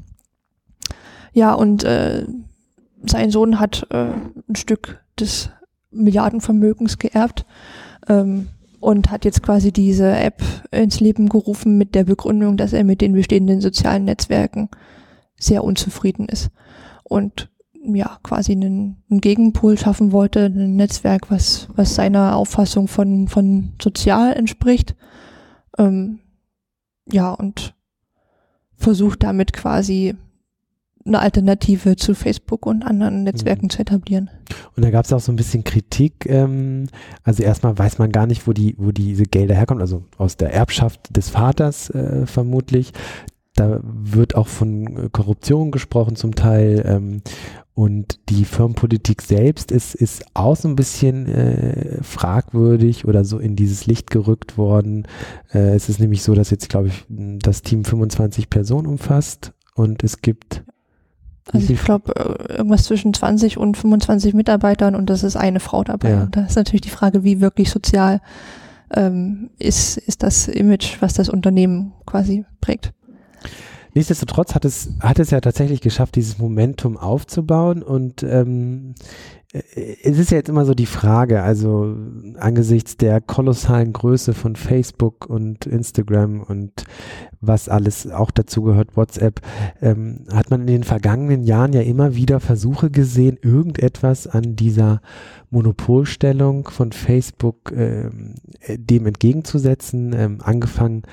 Ja 1.33 1.53
und 1.53 1.83
äh, 1.83 2.25
sein 3.05 3.29
Sohn 3.31 3.59
hat 3.59 3.87
äh, 3.89 4.11
ein 4.47 4.55
Stück 4.55 5.03
des 5.19 5.49
Milliardenvermögens 5.91 6.97
geerbt. 6.97 7.45
Ähm, 8.07 8.47
und 8.85 9.09
hat 9.09 9.25
jetzt 9.25 9.41
quasi 9.41 9.71
diese 9.71 10.15
App 10.15 10.43
ins 10.69 10.99
Leben 10.99 11.27
gerufen 11.27 11.75
mit 11.75 11.95
der 11.95 12.03
Begründung, 12.03 12.55
dass 12.55 12.71
er 12.71 12.83
mit 12.83 13.01
den 13.01 13.13
bestehenden 13.13 13.59
sozialen 13.59 14.05
Netzwerken 14.05 14.69
sehr 15.37 15.63
unzufrieden 15.63 16.27
ist 16.29 16.51
und 17.03 17.49
ja 17.73 18.19
quasi 18.21 18.51
einen, 18.51 19.03
einen 19.09 19.21
Gegenpol 19.21 19.79
schaffen 19.79 20.11
wollte, 20.11 20.45
ein 20.45 20.75
Netzwerk, 20.75 21.31
was 21.31 21.67
was 21.75 21.95
seiner 21.95 22.35
Auffassung 22.35 22.87
von 22.87 23.27
von 23.27 23.73
sozial 23.81 24.33
entspricht. 24.33 24.95
Ähm, 25.79 26.19
ja 27.11 27.31
und 27.31 27.73
versucht 28.75 29.23
damit 29.23 29.51
quasi 29.51 30.13
eine 31.07 31.19
Alternative 31.19 31.95
zu 31.95 32.13
Facebook 32.13 32.67
und 32.67 32.83
anderen 32.83 33.23
Netzwerken 33.23 33.65
mhm. 33.65 33.69
zu 33.71 33.79
etablieren. 33.79 34.29
Und 34.75 34.84
da 34.84 34.89
gab 34.89 35.05
es 35.05 35.13
auch 35.13 35.20
so 35.20 35.32
ein 35.32 35.38
bisschen 35.38 35.63
Kritik. 35.63 36.25
Ähm, 36.27 36.88
also 37.24 37.44
erstmal 37.44 37.77
weiß 37.77 37.98
man 37.98 38.12
gar 38.12 38.27
nicht, 38.27 38.48
wo 38.48 38.53
die, 38.53 38.75
wo 38.77 38.91
diese 38.91 39.24
Gelder 39.24 39.55
herkommen, 39.55 39.82
also 39.82 40.03
aus 40.17 40.38
der 40.38 40.53
Erbschaft 40.53 41.15
des 41.15 41.29
Vaters 41.29 41.89
äh, 41.89 42.25
vermutlich. 42.25 42.91
Da 43.55 43.79
wird 43.84 44.36
auch 44.36 44.48
von 44.48 45.12
Korruption 45.13 45.72
gesprochen 45.72 46.17
zum 46.17 46.36
Teil. 46.36 46.84
Ähm, 46.86 47.22
und 47.75 48.20
die 48.29 48.46
Firmenpolitik 48.46 49.22
selbst 49.22 49.70
ist, 49.70 49.96
ist 49.96 50.24
auch 50.34 50.55
so 50.55 50.70
ein 50.70 50.77
bisschen 50.77 51.27
äh, 51.27 52.01
fragwürdig 52.01 53.03
oder 53.03 53.25
so 53.25 53.38
in 53.38 53.58
dieses 53.58 53.86
Licht 53.86 54.10
gerückt 54.10 54.58
worden. 54.58 55.08
Äh, 55.53 55.75
es 55.75 55.89
ist 55.89 56.00
nämlich 56.00 56.24
so, 56.24 56.36
dass 56.36 56.51
jetzt, 56.51 56.70
glaube 56.70 56.88
ich, 56.88 57.05
das 57.10 57.63
Team 57.63 57.84
25 57.84 58.50
Personen 58.50 58.88
umfasst 58.88 59.51
und 59.75 60.05
es 60.05 60.22
gibt 60.22 60.63
also 61.51 61.73
ich 61.73 61.83
glaube, 61.83 62.15
äh, 62.15 62.53
irgendwas 62.57 62.83
zwischen 62.83 63.13
20 63.13 63.57
und 63.57 63.77
25 63.77 64.33
Mitarbeitern 64.33 64.95
und 64.95 65.09
das 65.09 65.23
ist 65.23 65.35
eine 65.35 65.59
Frau 65.59 65.83
dabei. 65.83 66.09
Ja. 66.09 66.23
Und 66.23 66.35
da 66.35 66.45
ist 66.45 66.55
natürlich 66.55 66.81
die 66.81 66.89
Frage, 66.89 67.23
wie 67.23 67.41
wirklich 67.41 67.69
sozial 67.69 68.21
ähm, 68.93 69.49
ist, 69.59 69.97
ist 69.97 70.23
das 70.23 70.47
Image, 70.47 71.01
was 71.01 71.13
das 71.13 71.29
Unternehmen 71.29 71.93
quasi 72.05 72.45
prägt. 72.61 72.93
Nichtsdestotrotz 73.93 74.55
hat 74.55 74.65
es, 74.65 74.89
hat 74.99 75.19
es 75.19 75.31
ja 75.31 75.39
tatsächlich 75.39 75.79
geschafft, 75.79 76.15
dieses 76.15 76.37
Momentum 76.37 76.97
aufzubauen 76.97 77.81
und 77.81 78.23
ähm, 78.23 78.93
äh, 78.93 79.34
es 80.03 80.17
ist 80.17 80.31
ja 80.31 80.38
jetzt 80.38 80.50
immer 80.50 80.65
so 80.65 80.74
die 80.74 80.85
Frage, 80.85 81.41
also 81.41 81.95
angesichts 82.38 82.97
der 82.97 83.21
kolossalen 83.21 83.93
Größe 83.93 84.33
von 84.33 84.55
Facebook 84.55 85.27
und 85.27 85.65
Instagram 85.65 86.41
und 86.41 86.85
was 87.39 87.69
alles 87.69 88.12
auch 88.12 88.31
dazu 88.31 88.63
gehört, 88.63 88.97
WhatsApp, 88.97 89.41
ähm, 89.81 90.25
hat 90.33 90.50
man 90.50 90.62
in 90.62 90.67
den 90.67 90.83
vergangenen 90.83 91.43
Jahren 91.43 91.74
ja 91.74 91.81
immer 91.81 92.15
wieder 92.15 92.39
Versuche 92.39 92.89
gesehen, 92.89 93.38
irgendetwas 93.41 94.27
an 94.27 94.55
dieser 94.55 95.01
Monopolstellung 95.51 96.67
von 96.67 96.91
Facebook 96.91 97.71
ähm, 97.75 98.35
äh, 98.62 98.77
dem 98.77 99.05
entgegenzusetzen, 99.05 100.13
ähm, 100.13 100.39
angefangen 100.41 101.03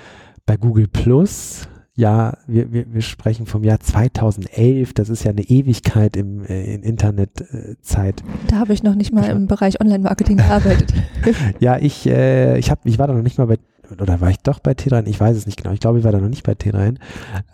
bei 0.47 0.57
Google 0.57 0.89
Plus, 0.89 1.69
ja, 1.95 2.39
wir, 2.47 2.73
wir, 2.73 2.93
wir 2.93 3.03
sprechen 3.03 3.45
vom 3.45 3.65
Jahr 3.65 3.79
2011, 3.79 4.95
das 4.95 5.11
ist 5.11 5.25
ja 5.25 5.31
eine 5.31 5.43
Ewigkeit 5.43 6.17
im 6.17 6.45
äh, 6.45 6.75
in 6.75 6.83
Internetzeit. 6.83 8.23
da 8.49 8.57
habe 8.57 8.73
ich 8.73 8.83
noch 8.83 8.95
nicht 8.95 9.13
mal 9.13 9.29
im 9.29 9.47
Bereich 9.47 9.81
Online-Marketing 9.81 10.39
gearbeitet. 10.39 10.95
ja, 11.61 11.77
ich, 11.79 12.07
äh, 12.07 12.59
ich, 12.59 12.71
hab, 12.71 12.87
ich 12.87 12.99
war 12.99 13.09
da 13.09 13.13
noch 13.13 13.23
nicht 13.23 13.37
mal 13.37 13.47
bei 13.47 13.59
oder 14.01 14.21
war 14.21 14.31
ich 14.31 14.39
doch 14.39 14.59
bei 14.59 14.73
T3? 14.73 15.07
Ich 15.07 15.21
weiß 15.21 15.37
es 15.37 15.47
nicht 15.47 15.63
genau. 15.63 15.75
Ich 15.75 15.81
glaube, 15.81 15.99
ich 15.99 16.05
war 16.05 16.13
da 16.13 16.19
noch 16.19 16.29
nicht 16.29 16.45
bei 16.45 16.53
T3. 16.53 16.97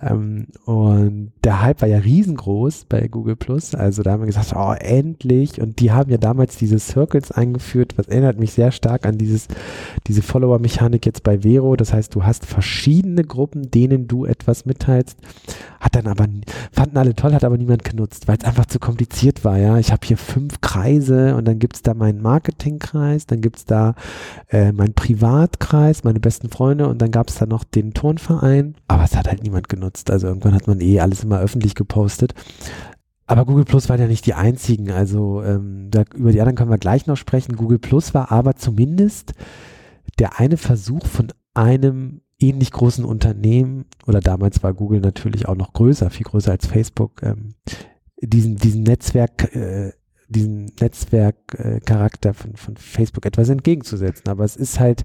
Ähm, 0.02 0.46
und 0.64 1.32
der 1.44 1.62
Hype 1.62 1.80
war 1.82 1.88
ja 1.88 1.98
riesengroß 1.98 2.86
bei 2.88 3.08
Google 3.08 3.36
Plus. 3.36 3.74
Also 3.74 4.02
da 4.02 4.12
haben 4.12 4.20
wir 4.20 4.26
gesagt, 4.26 4.54
oh, 4.54 4.72
endlich. 4.72 5.60
Und 5.60 5.80
die 5.80 5.92
haben 5.92 6.10
ja 6.10 6.18
damals 6.18 6.56
diese 6.56 6.78
Circles 6.78 7.32
eingeführt, 7.32 7.94
was 7.96 8.08
erinnert 8.08 8.38
mich 8.38 8.52
sehr 8.52 8.72
stark 8.72 9.06
an 9.06 9.18
dieses, 9.18 9.48
diese 10.06 10.22
Follower-Mechanik 10.22 11.06
jetzt 11.06 11.22
bei 11.22 11.42
Vero. 11.42 11.76
Das 11.76 11.92
heißt, 11.92 12.14
du 12.14 12.24
hast 12.24 12.46
verschiedene 12.46 13.24
Gruppen, 13.24 13.70
denen 13.70 14.08
du 14.08 14.24
etwas 14.24 14.66
mitteilst. 14.66 15.18
Hat 15.80 15.94
dann 15.94 16.06
aber, 16.08 16.26
fanden 16.72 16.96
alle 16.96 17.14
toll, 17.14 17.32
hat 17.34 17.44
aber 17.44 17.56
niemand 17.56 17.84
genutzt, 17.84 18.26
weil 18.26 18.36
es 18.38 18.44
einfach 18.44 18.66
zu 18.66 18.78
kompliziert 18.78 19.44
war. 19.44 19.58
Ja, 19.58 19.78
ich 19.78 19.92
habe 19.92 20.06
hier 20.06 20.16
fünf 20.16 20.60
Kreise 20.60 21.36
und 21.36 21.46
dann 21.46 21.58
gibt 21.58 21.76
es 21.76 21.82
da 21.82 21.94
meinen 21.94 22.20
Marketingkreis, 22.20 23.26
dann 23.26 23.40
gibt 23.40 23.58
es 23.58 23.64
da 23.64 23.94
äh, 24.48 24.72
meinen 24.72 24.94
Privatkreis, 24.94 26.04
meine 26.04 26.20
besten 26.28 26.50
Freunde 26.50 26.88
und 26.88 27.00
dann 27.00 27.10
gab 27.10 27.28
es 27.28 27.36
da 27.36 27.46
noch 27.46 27.64
den 27.64 27.94
Turnverein, 27.94 28.74
aber 28.86 29.04
es 29.04 29.16
hat 29.16 29.28
halt 29.28 29.42
niemand 29.42 29.70
genutzt. 29.70 30.10
Also 30.10 30.26
irgendwann 30.26 30.54
hat 30.54 30.66
man 30.66 30.82
eh 30.82 31.00
alles 31.00 31.24
immer 31.24 31.40
öffentlich 31.40 31.74
gepostet. 31.74 32.34
Aber 33.26 33.46
Google 33.46 33.64
Plus 33.64 33.88
waren 33.88 33.98
ja 33.98 34.06
nicht 34.06 34.26
die 34.26 34.34
einzigen. 34.34 34.90
Also 34.90 35.42
ähm, 35.42 35.90
da, 35.90 36.04
über 36.14 36.32
die 36.32 36.40
anderen 36.40 36.56
können 36.56 36.70
wir 36.70 36.76
gleich 36.76 37.06
noch 37.06 37.16
sprechen. 37.16 37.56
Google 37.56 37.78
Plus 37.78 38.12
war 38.12 38.30
aber 38.30 38.56
zumindest 38.56 39.32
der 40.18 40.38
eine 40.38 40.58
Versuch 40.58 41.06
von 41.06 41.28
einem 41.54 42.20
ähnlich 42.38 42.70
großen 42.70 43.04
Unternehmen, 43.06 43.86
oder 44.06 44.20
damals 44.20 44.62
war 44.62 44.74
Google 44.74 45.00
natürlich 45.00 45.48
auch 45.48 45.56
noch 45.56 45.72
größer, 45.72 46.10
viel 46.10 46.26
größer 46.26 46.52
als 46.52 46.66
Facebook, 46.66 47.22
ähm, 47.22 47.54
diesen, 48.20 48.56
diesen 48.56 48.82
Netzwerk, 48.82 49.54
äh, 49.56 49.92
diesen 50.28 50.72
Netzwerkcharakter 50.78 52.30
äh, 52.30 52.34
von, 52.34 52.54
von 52.56 52.76
Facebook 52.76 53.24
etwas 53.24 53.48
entgegenzusetzen. 53.48 54.28
Aber 54.28 54.44
es 54.44 54.56
ist 54.56 54.78
halt 54.78 55.04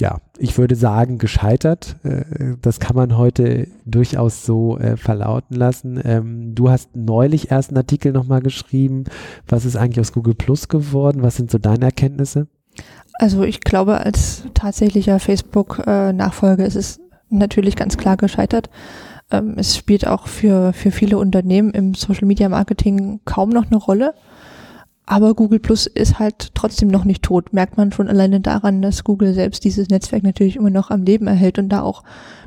ja, 0.00 0.18
ich 0.38 0.56
würde 0.58 0.76
sagen, 0.76 1.18
gescheitert. 1.18 1.96
Äh, 2.04 2.56
das 2.62 2.80
kann 2.80 2.96
man 2.96 3.16
heute 3.16 3.68
durchaus 3.84 4.44
so 4.44 4.78
äh, 4.78 4.96
verlauten 4.96 5.56
lassen. 5.56 6.00
Ähm, 6.04 6.54
du 6.54 6.70
hast 6.70 6.94
neulich 6.94 7.50
erst 7.50 7.70
einen 7.70 7.78
Artikel 7.78 8.12
nochmal 8.12 8.40
geschrieben. 8.40 9.04
Was 9.46 9.64
ist 9.64 9.76
eigentlich 9.76 10.00
aus 10.00 10.12
Google 10.12 10.34
Plus 10.34 10.68
geworden? 10.68 11.22
Was 11.22 11.36
sind 11.36 11.50
so 11.50 11.58
deine 11.58 11.86
Erkenntnisse? 11.86 12.46
Also 13.14 13.42
ich 13.42 13.60
glaube, 13.60 13.98
als 13.98 14.44
tatsächlicher 14.54 15.18
Facebook-Nachfolger 15.18 16.64
ist 16.64 16.76
es 16.76 17.00
natürlich 17.30 17.74
ganz 17.74 17.96
klar 17.96 18.16
gescheitert. 18.16 18.70
Ähm, 19.30 19.54
es 19.56 19.76
spielt 19.76 20.06
auch 20.06 20.28
für, 20.28 20.72
für 20.72 20.90
viele 20.90 21.18
Unternehmen 21.18 21.72
im 21.72 21.94
Social-Media-Marketing 21.94 23.20
kaum 23.24 23.50
noch 23.50 23.66
eine 23.66 23.76
Rolle. 23.76 24.14
Aber 25.10 25.32
Google 25.32 25.58
Plus 25.58 25.86
ist 25.86 26.18
halt 26.18 26.50
trotzdem 26.52 26.88
noch 26.88 27.06
nicht 27.06 27.22
tot. 27.22 27.54
Merkt 27.54 27.78
man 27.78 27.92
schon 27.92 28.08
alleine 28.08 28.40
daran, 28.40 28.82
dass 28.82 29.04
Google 29.04 29.32
selbst 29.32 29.64
dieses 29.64 29.88
Netzwerk 29.88 30.22
natürlich 30.22 30.56
immer 30.56 30.68
noch 30.68 30.90
am 30.90 31.02
Leben 31.02 31.26
erhält 31.26 31.58
und 31.58 31.70
da 31.70 31.80
auch 31.80 32.04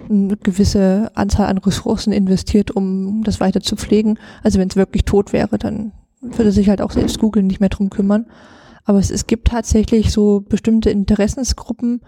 eine 0.08 0.38
gewisse 0.38 1.10
Anzahl 1.15 1.48
an 1.48 1.58
Ressourcen 1.58 2.13
investiert, 2.13 2.70
um 2.70 3.24
das 3.24 3.39
weiter 3.39 3.62
zu 3.62 3.75
pflegen. 3.75 4.20
Also 4.44 4.60
wenn 4.60 4.68
es 4.68 4.75
wirklich 4.75 5.06
tot 5.06 5.34
wäre, 5.34 5.58
dann 5.58 5.91
würde 6.22 6.51
sich 6.51 6.70
halt 6.70 6.84
auch 6.84 6.91
selbst 6.91 7.18
Google 7.18 7.41
nicht 7.41 7.62
mehr 7.62 7.70
drum 7.70 7.89
kümmern. 7.89 8.27
Aber 8.86 9.00
es, 9.00 9.10
es 9.10 9.25
gibt 9.25 9.48
tatsächlich 9.48 10.12
so 10.12 10.41
bestimmte 10.48 10.91
Interessensgruppen, 10.91 12.01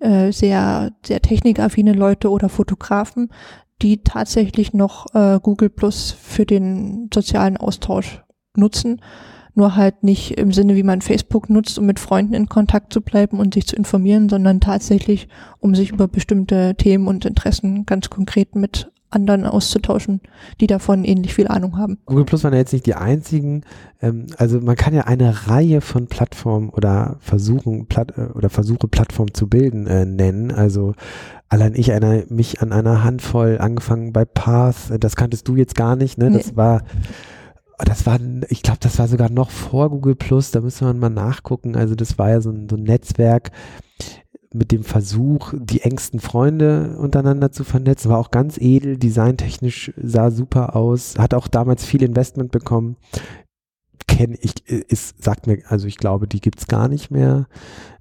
äh, 0.00 0.32
sehr, 0.32 0.90
sehr 1.06 1.22
technikaffine 1.22 1.92
Leute 1.92 2.28
oder 2.28 2.48
Fotografen, 2.48 3.28
die 3.82 4.02
tatsächlich 4.02 4.74
noch 4.74 5.14
äh, 5.14 5.38
Google 5.40 5.70
Plus 5.70 6.10
für 6.10 6.44
den 6.44 7.08
sozialen 7.14 7.56
Austausch 7.56 8.24
nutzen 8.56 9.00
nur 9.54 9.76
halt 9.76 10.02
nicht 10.02 10.38
im 10.38 10.52
Sinne, 10.52 10.76
wie 10.76 10.82
man 10.82 11.02
Facebook 11.02 11.50
nutzt, 11.50 11.78
um 11.78 11.86
mit 11.86 12.00
Freunden 12.00 12.34
in 12.34 12.48
Kontakt 12.48 12.92
zu 12.92 13.00
bleiben 13.00 13.38
und 13.38 13.54
sich 13.54 13.66
zu 13.66 13.76
informieren, 13.76 14.28
sondern 14.28 14.60
tatsächlich, 14.60 15.28
um 15.60 15.74
sich 15.74 15.90
über 15.90 16.08
bestimmte 16.08 16.74
Themen 16.76 17.06
und 17.06 17.24
Interessen 17.24 17.84
ganz 17.84 18.10
konkret 18.10 18.54
mit 18.54 18.90
anderen 19.12 19.44
auszutauschen, 19.44 20.20
die 20.60 20.66
davon 20.66 21.04
ähnlich 21.04 21.34
viel 21.34 21.48
Ahnung 21.48 21.76
haben. 21.76 21.98
Google 22.06 22.24
Plus 22.24 22.44
waren 22.44 22.52
ja 22.52 22.58
jetzt 22.58 22.72
nicht 22.72 22.86
die 22.86 22.94
einzigen. 22.94 23.62
Ähm, 24.00 24.26
also 24.38 24.60
man 24.60 24.76
kann 24.76 24.94
ja 24.94 25.02
eine 25.02 25.48
Reihe 25.48 25.80
von 25.80 26.06
Plattformen 26.06 26.70
oder 26.70 27.16
Versuchen 27.20 27.86
Platt, 27.86 28.16
äh, 28.16 28.32
oder 28.34 28.48
Versuche 28.48 28.88
Plattformen 28.88 29.34
zu 29.34 29.48
bilden 29.48 29.86
äh, 29.86 30.06
nennen. 30.06 30.50
Also 30.50 30.94
allein 31.48 31.74
ich 31.74 31.90
erinnere 31.90 32.24
mich 32.30 32.62
an 32.62 32.72
einer 32.72 33.04
Handvoll 33.04 33.58
angefangen 33.58 34.12
bei 34.12 34.24
Path. 34.24 34.92
Das 34.98 35.16
kanntest 35.16 35.46
du 35.46 35.56
jetzt 35.56 35.74
gar 35.74 35.96
nicht. 35.96 36.18
Ne? 36.18 36.30
Das 36.30 36.52
nee. 36.52 36.56
war 36.56 36.82
das 37.84 38.06
war, 38.06 38.18
ich 38.48 38.62
glaube, 38.62 38.78
das 38.80 38.98
war 38.98 39.08
sogar 39.08 39.30
noch 39.30 39.50
vor 39.50 39.90
Google 39.90 40.14
Plus, 40.14 40.50
da 40.50 40.60
müssen 40.60 40.86
wir 40.86 40.94
mal 40.94 41.10
nachgucken. 41.10 41.76
Also 41.76 41.94
das 41.94 42.18
war 42.18 42.30
ja 42.30 42.40
so 42.40 42.50
ein, 42.50 42.68
so 42.68 42.76
ein 42.76 42.82
Netzwerk 42.82 43.50
mit 44.54 44.70
dem 44.70 44.84
Versuch, 44.84 45.54
die 45.56 45.80
engsten 45.80 46.20
Freunde 46.20 46.96
untereinander 46.98 47.52
zu 47.52 47.64
vernetzen. 47.64 48.10
War 48.10 48.18
auch 48.18 48.30
ganz 48.30 48.58
edel, 48.58 48.98
designtechnisch 48.98 49.92
sah 49.96 50.30
super 50.30 50.76
aus, 50.76 51.18
hat 51.18 51.34
auch 51.34 51.48
damals 51.48 51.84
viel 51.84 52.02
Investment 52.02 52.52
bekommen. 52.52 52.96
Kenne 54.08 54.36
ich, 54.40 54.66
ist, 54.68 55.22
sagt 55.22 55.46
mir, 55.46 55.62
also 55.68 55.86
ich 55.86 55.96
glaube, 55.96 56.26
die 56.26 56.40
gibt's 56.40 56.66
gar 56.66 56.88
nicht 56.88 57.10
mehr. 57.10 57.46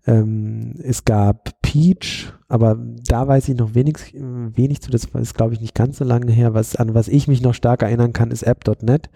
Ähm, 0.08 0.76
es 0.84 1.06
gab 1.06 1.62
Peach, 1.62 2.34
aber 2.48 2.78
da 3.08 3.28
weiß 3.28 3.48
ich 3.50 3.58
noch 3.58 3.76
wenig, 3.76 4.14
wenig 4.14 4.82
zu, 4.82 4.90
das 4.90 5.06
ist 5.06 5.36
glaube 5.36 5.54
ich 5.54 5.62
nicht 5.62 5.76
ganz 5.76 6.00
so 6.00 6.04
lange 6.04 6.32
her. 6.32 6.54
Was, 6.54 6.76
an 6.76 6.94
was 6.94 7.08
ich 7.08 7.28
mich 7.28 7.42
noch 7.42 7.54
stark 7.54 7.84
erinnern 7.84 8.12
kann, 8.12 8.32
ist 8.32 8.44
App.net. 8.44 9.10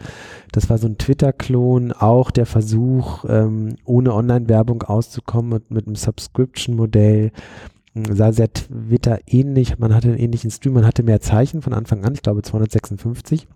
Das 0.51 0.69
war 0.69 0.77
so 0.77 0.87
ein 0.87 0.97
Twitter-Klon, 0.97 1.91
auch 1.91 2.29
der 2.29 2.45
Versuch, 2.45 3.25
ähm, 3.27 3.75
ohne 3.83 4.13
Online-Werbung 4.13 4.83
auszukommen 4.83 5.53
und 5.53 5.71
mit 5.71 5.87
einem 5.87 5.95
Subscription-Modell. 5.95 7.31
Sah 7.95 8.33
sehr 8.33 8.51
Twitter 8.51 9.19
ähnlich, 9.25 9.79
man 9.79 9.95
hatte 9.95 10.09
einen 10.09 10.17
ähnlichen 10.17 10.51
Stream, 10.51 10.73
man 10.73 10.85
hatte 10.85 11.01
mehr 11.01 11.21
Zeichen 11.21 11.61
von 11.61 11.73
Anfang 11.73 12.03
an, 12.03 12.13
ich 12.13 12.21
glaube 12.21 12.41
256. 12.41 13.47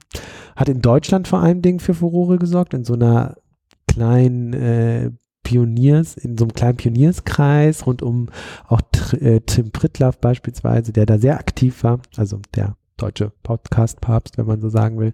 Hat 0.55 0.69
in 0.69 0.81
Deutschland 0.81 1.27
vor 1.27 1.39
allem 1.39 1.61
Dingen 1.61 1.79
für 1.79 1.93
Furore 1.93 2.37
gesorgt, 2.37 2.73
in 2.73 2.85
so 2.85 2.93
einer 2.93 3.35
kleinen 3.87 4.53
äh, 4.53 5.11
Pioniers, 5.43 6.15
in 6.15 6.37
so 6.37 6.45
einem 6.45 6.53
kleinen 6.53 6.77
Pionierskreis 6.77 7.85
rund 7.85 8.01
um 8.01 8.29
auch 8.67 8.81
äh, 9.13 9.41
Tim 9.41 9.71
Pritlaff 9.71 10.19
beispielsweise, 10.19 10.93
der 10.93 11.05
da 11.05 11.17
sehr 11.17 11.37
aktiv 11.37 11.83
war, 11.83 11.99
also 12.15 12.39
der 12.55 12.77
deutsche 12.95 13.31
Podcast-Papst, 13.43 14.37
wenn 14.37 14.45
man 14.45 14.61
so 14.61 14.69
sagen 14.69 14.99
will. 14.99 15.13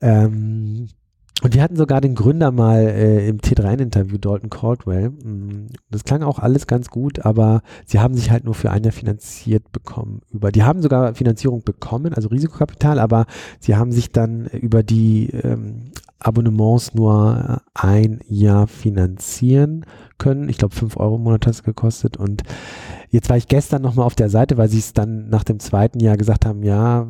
Ähm, 0.00 0.88
Und 1.42 1.52
wir 1.52 1.62
hatten 1.62 1.76
sogar 1.76 2.00
den 2.00 2.14
Gründer 2.14 2.52
mal 2.52 2.80
äh, 2.80 3.28
im 3.28 3.38
T3-Interview, 3.38 4.18
Dalton 4.18 4.50
Caldwell. 4.50 5.10
Mm, 5.10 5.66
das 5.90 6.04
klang 6.04 6.22
auch 6.22 6.38
alles 6.38 6.66
ganz 6.66 6.88
gut, 6.88 7.24
aber 7.24 7.62
sie 7.84 7.98
haben 7.98 8.14
sich 8.14 8.30
halt 8.30 8.44
nur 8.44 8.54
für 8.54 8.70
ein 8.70 8.84
Jahr 8.84 8.92
finanziert 8.92 9.72
bekommen. 9.72 10.22
Über, 10.30 10.52
die 10.52 10.62
haben 10.62 10.80
sogar 10.80 11.14
Finanzierung 11.14 11.62
bekommen, 11.62 12.14
also 12.14 12.28
Risikokapital, 12.28 12.98
aber 12.98 13.26
sie 13.58 13.76
haben 13.76 13.92
sich 13.92 14.12
dann 14.12 14.46
über 14.46 14.82
die 14.82 15.30
ähm, 15.30 15.90
Abonnements 16.24 16.94
nur 16.94 17.60
ein 17.74 18.20
Jahr 18.26 18.66
finanzieren 18.66 19.84
können. 20.16 20.48
Ich 20.48 20.56
glaube, 20.56 20.74
fünf 20.74 20.96
Euro 20.96 21.16
im 21.16 21.22
Monat 21.22 21.46
hat 21.46 21.54
es 21.54 21.62
gekostet. 21.62 22.16
Und 22.16 22.42
jetzt 23.10 23.28
war 23.28 23.36
ich 23.36 23.46
gestern 23.46 23.82
nochmal 23.82 24.06
auf 24.06 24.14
der 24.14 24.30
Seite, 24.30 24.56
weil 24.56 24.70
sie 24.70 24.78
es 24.78 24.94
dann 24.94 25.28
nach 25.28 25.44
dem 25.44 25.60
zweiten 25.60 26.00
Jahr 26.00 26.16
gesagt 26.16 26.46
haben, 26.46 26.62
ja, 26.62 27.06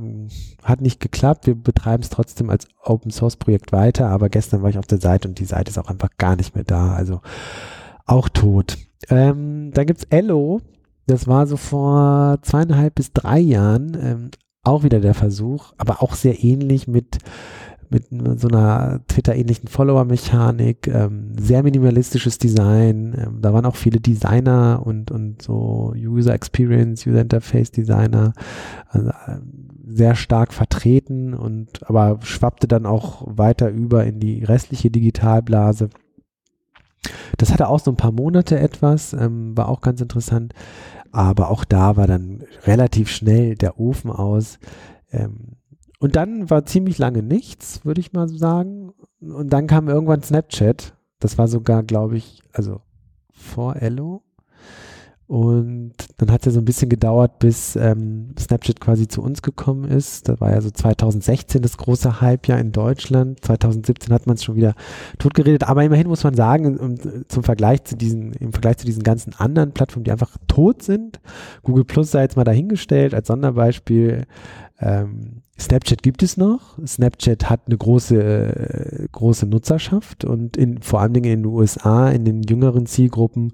hat 0.64 0.80
nicht 0.80 0.98
geklappt, 0.98 1.46
wir 1.46 1.54
betreiben 1.54 2.02
es 2.02 2.10
trotzdem 2.10 2.50
als 2.50 2.66
Open 2.82 3.12
Source 3.12 3.36
Projekt 3.36 3.70
weiter, 3.70 4.08
aber 4.08 4.28
gestern 4.28 4.62
war 4.62 4.70
ich 4.70 4.78
auf 4.78 4.86
der 4.86 5.00
Seite 5.00 5.28
und 5.28 5.38
die 5.38 5.44
Seite 5.44 5.70
ist 5.70 5.78
auch 5.78 5.88
einfach 5.88 6.10
gar 6.18 6.34
nicht 6.34 6.56
mehr 6.56 6.64
da. 6.64 6.94
Also 6.94 7.20
auch 8.06 8.28
tot. 8.28 8.78
Ähm, 9.10 9.70
dann 9.72 9.86
gibt's 9.86 10.06
Ello, 10.10 10.60
das 11.06 11.28
war 11.28 11.46
so 11.46 11.56
vor 11.56 12.38
zweieinhalb 12.42 12.96
bis 12.96 13.12
drei 13.12 13.38
Jahren 13.38 13.96
ähm, 14.00 14.30
auch 14.64 14.82
wieder 14.82 14.98
der 14.98 15.14
Versuch, 15.14 15.72
aber 15.76 16.02
auch 16.02 16.14
sehr 16.14 16.42
ähnlich 16.42 16.88
mit 16.88 17.18
mit 17.94 18.40
so 18.40 18.48
einer 18.48 19.00
Twitter-ähnlichen 19.06 19.68
Follower-Mechanik, 19.68 20.88
ähm, 20.88 21.32
sehr 21.38 21.62
minimalistisches 21.62 22.38
Design. 22.38 23.14
Ähm, 23.16 23.40
da 23.40 23.52
waren 23.52 23.64
auch 23.64 23.76
viele 23.76 24.00
Designer 24.00 24.82
und, 24.84 25.12
und 25.12 25.40
so 25.40 25.94
User 25.96 26.34
Experience, 26.34 27.06
User 27.06 27.20
Interface 27.20 27.70
Designer 27.70 28.32
also, 28.88 29.10
äh, 29.10 29.38
sehr 29.86 30.16
stark 30.16 30.52
vertreten 30.52 31.34
und 31.34 31.88
aber 31.88 32.18
schwappte 32.22 32.66
dann 32.66 32.84
auch 32.84 33.22
weiter 33.26 33.70
über 33.70 34.04
in 34.04 34.18
die 34.18 34.42
restliche 34.42 34.90
Digitalblase. 34.90 35.90
Das 37.36 37.52
hatte 37.52 37.68
auch 37.68 37.80
so 37.80 37.92
ein 37.92 37.96
paar 37.96 38.12
Monate 38.12 38.58
etwas, 38.58 39.12
ähm, 39.12 39.56
war 39.56 39.68
auch 39.68 39.82
ganz 39.82 40.00
interessant, 40.00 40.52
aber 41.12 41.50
auch 41.50 41.64
da 41.64 41.96
war 41.96 42.08
dann 42.08 42.42
relativ 42.64 43.08
schnell 43.08 43.54
der 43.54 43.78
Ofen 43.78 44.10
aus. 44.10 44.58
Ähm, 45.12 45.56
und 46.04 46.16
dann 46.16 46.50
war 46.50 46.66
ziemlich 46.66 46.98
lange 46.98 47.22
nichts, 47.22 47.82
würde 47.86 47.98
ich 47.98 48.12
mal 48.12 48.28
sagen. 48.28 48.92
Und 49.22 49.50
dann 49.50 49.66
kam 49.66 49.88
irgendwann 49.88 50.22
Snapchat. 50.22 50.92
Das 51.18 51.38
war 51.38 51.48
sogar, 51.48 51.82
glaube 51.82 52.18
ich, 52.18 52.42
also 52.52 52.82
vor 53.32 53.76
Ello. 53.76 54.22
Und 55.26 55.94
dann 56.18 56.30
hat 56.30 56.42
es 56.42 56.44
ja 56.44 56.52
so 56.52 56.58
ein 56.58 56.66
bisschen 56.66 56.90
gedauert, 56.90 57.38
bis 57.38 57.74
ähm, 57.76 58.34
Snapchat 58.38 58.80
quasi 58.80 59.08
zu 59.08 59.22
uns 59.22 59.40
gekommen 59.40 59.84
ist. 59.84 60.28
Da 60.28 60.38
war 60.40 60.50
ja 60.50 60.60
so 60.60 60.70
2016 60.70 61.62
das 61.62 61.78
große 61.78 62.20
ja 62.20 62.56
in 62.58 62.72
Deutschland. 62.72 63.42
2017 63.42 64.12
hat 64.12 64.26
man 64.26 64.34
es 64.34 64.44
schon 64.44 64.56
wieder 64.56 64.74
totgeredet. 65.18 65.66
Aber 65.66 65.84
immerhin 65.84 66.08
muss 66.08 66.22
man 66.22 66.34
sagen, 66.34 66.76
um, 66.76 66.96
zum 67.28 67.44
Vergleich 67.44 67.82
zu 67.84 67.96
diesen, 67.96 68.34
im 68.34 68.52
Vergleich 68.52 68.76
zu 68.76 68.84
diesen 68.84 69.04
ganzen 69.04 69.32
anderen 69.38 69.72
Plattformen, 69.72 70.04
die 70.04 70.12
einfach 70.12 70.36
tot 70.48 70.82
sind. 70.82 71.20
Google 71.62 71.86
Plus 71.86 72.10
sei 72.10 72.20
jetzt 72.20 72.36
mal 72.36 72.44
dahingestellt 72.44 73.14
als 73.14 73.28
Sonderbeispiel. 73.28 74.26
Ähm, 74.80 75.43
Snapchat 75.58 76.02
gibt 76.02 76.22
es 76.22 76.36
noch. 76.36 76.78
Snapchat 76.84 77.48
hat 77.48 77.62
eine 77.66 77.76
große, 77.76 78.16
äh, 78.16 79.08
große 79.12 79.46
Nutzerschaft 79.46 80.24
und 80.24 80.56
in, 80.56 80.82
vor 80.82 81.00
allen 81.00 81.12
Dingen 81.12 81.32
in 81.32 81.42
den 81.42 81.52
USA, 81.52 82.10
in 82.10 82.24
den 82.24 82.42
jüngeren 82.42 82.86
Zielgruppen 82.86 83.52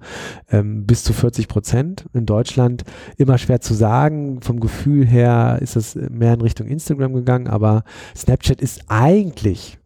ähm, 0.51 0.85
bis 0.85 1.03
zu 1.03 1.13
40 1.13 1.47
Prozent. 1.47 2.05
In 2.13 2.25
Deutschland 2.25 2.83
immer 3.17 3.37
schwer 3.37 3.61
zu 3.61 3.75
sagen. 3.75 4.41
Vom 4.41 4.59
Gefühl 4.59 5.05
her 5.05 5.59
ist 5.61 5.75
es 5.75 5.95
mehr 5.95 6.33
in 6.33 6.41
Richtung 6.41 6.67
Instagram 6.67 7.13
gegangen, 7.13 7.47
aber 7.47 7.83
Snapchat 8.15 8.61
ist 8.61 8.81
eigentlich 8.87 9.77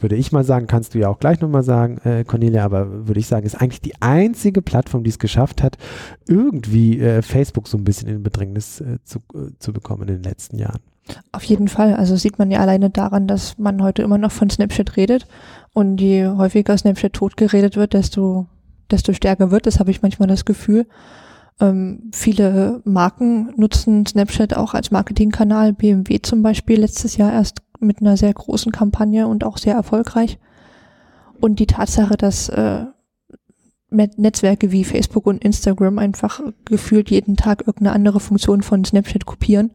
würde 0.00 0.14
ich 0.14 0.30
mal 0.30 0.44
sagen, 0.44 0.68
kannst 0.68 0.94
du 0.94 1.00
ja 1.00 1.08
auch 1.08 1.18
gleich 1.18 1.40
nochmal 1.40 1.64
sagen, 1.64 1.98
äh, 2.04 2.24
Cornelia, 2.24 2.64
aber 2.64 3.08
würde 3.08 3.18
ich 3.18 3.26
sagen, 3.26 3.44
ist 3.44 3.56
eigentlich 3.56 3.80
die 3.80 4.00
einzige 4.00 4.62
Plattform, 4.62 5.02
die 5.02 5.10
es 5.10 5.18
geschafft 5.18 5.60
hat, 5.62 5.76
irgendwie 6.28 7.00
äh, 7.00 7.20
Facebook 7.20 7.66
so 7.66 7.76
ein 7.76 7.82
bisschen 7.84 8.08
in 8.08 8.22
Bedrängnis 8.22 8.80
äh, 8.80 8.98
zu, 9.02 9.18
äh, 9.34 9.50
zu 9.58 9.72
bekommen 9.72 10.02
in 10.02 10.14
den 10.14 10.22
letzten 10.22 10.58
Jahren. 10.58 10.80
Auf 11.32 11.44
jeden 11.44 11.68
Fall. 11.68 11.94
Also 11.94 12.16
sieht 12.16 12.38
man 12.38 12.50
ja 12.50 12.60
alleine 12.60 12.90
daran, 12.90 13.26
dass 13.26 13.58
man 13.58 13.82
heute 13.82 14.02
immer 14.02 14.18
noch 14.18 14.32
von 14.32 14.50
Snapchat 14.50 14.96
redet. 14.96 15.26
Und 15.72 16.00
je 16.00 16.26
häufiger 16.26 16.76
Snapchat 16.76 17.12
totgeredet 17.12 17.76
wird, 17.76 17.92
desto, 17.92 18.46
desto 18.90 19.12
stärker 19.12 19.50
wird. 19.50 19.66
Das 19.66 19.78
habe 19.78 19.90
ich 19.90 20.02
manchmal 20.02 20.28
das 20.28 20.44
Gefühl. 20.44 20.86
Ähm, 21.60 22.10
viele 22.12 22.80
Marken 22.84 23.52
nutzen 23.56 24.06
Snapchat 24.06 24.56
auch 24.56 24.74
als 24.74 24.90
Marketingkanal. 24.90 25.72
BMW 25.72 26.20
zum 26.20 26.42
Beispiel 26.42 26.80
letztes 26.80 27.16
Jahr 27.16 27.32
erst 27.32 27.58
mit 27.80 28.00
einer 28.00 28.16
sehr 28.16 28.32
großen 28.32 28.72
Kampagne 28.72 29.26
und 29.26 29.44
auch 29.44 29.58
sehr 29.58 29.74
erfolgreich. 29.74 30.38
Und 31.40 31.60
die 31.60 31.66
Tatsache, 31.66 32.16
dass 32.16 32.48
äh, 32.48 32.86
Netzwerke 33.90 34.70
wie 34.70 34.84
Facebook 34.84 35.26
und 35.26 35.42
Instagram 35.42 35.98
einfach 35.98 36.40
gefühlt 36.64 37.10
jeden 37.10 37.36
Tag 37.36 37.60
irgendeine 37.60 37.92
andere 37.94 38.20
Funktion 38.20 38.62
von 38.62 38.84
Snapchat 38.84 39.24
kopieren. 39.24 39.72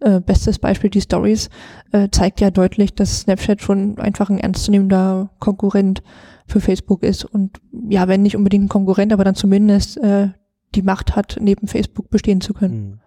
Äh, 0.00 0.20
bestes 0.20 0.58
Beispiel 0.58 0.88
die 0.88 1.02
Stories 1.02 1.50
äh, 1.92 2.08
zeigt 2.10 2.40
ja 2.40 2.50
deutlich, 2.50 2.94
dass 2.94 3.20
Snapchat 3.20 3.60
schon 3.60 3.98
einfach 3.98 4.30
ein 4.30 4.38
ernstzunehmender 4.38 5.30
Konkurrent 5.38 6.02
für 6.46 6.60
Facebook 6.60 7.02
ist 7.02 7.24
und 7.24 7.60
ja, 7.88 8.08
wenn 8.08 8.22
nicht 8.22 8.36
unbedingt 8.36 8.64
ein 8.64 8.68
Konkurrent, 8.68 9.12
aber 9.12 9.24
dann 9.24 9.34
zumindest 9.34 9.98
äh, 9.98 10.28
die 10.74 10.82
Macht 10.82 11.16
hat, 11.16 11.36
neben 11.40 11.68
Facebook 11.68 12.08
bestehen 12.08 12.40
zu 12.40 12.54
können. 12.54 12.74
Hm. 12.74 13.00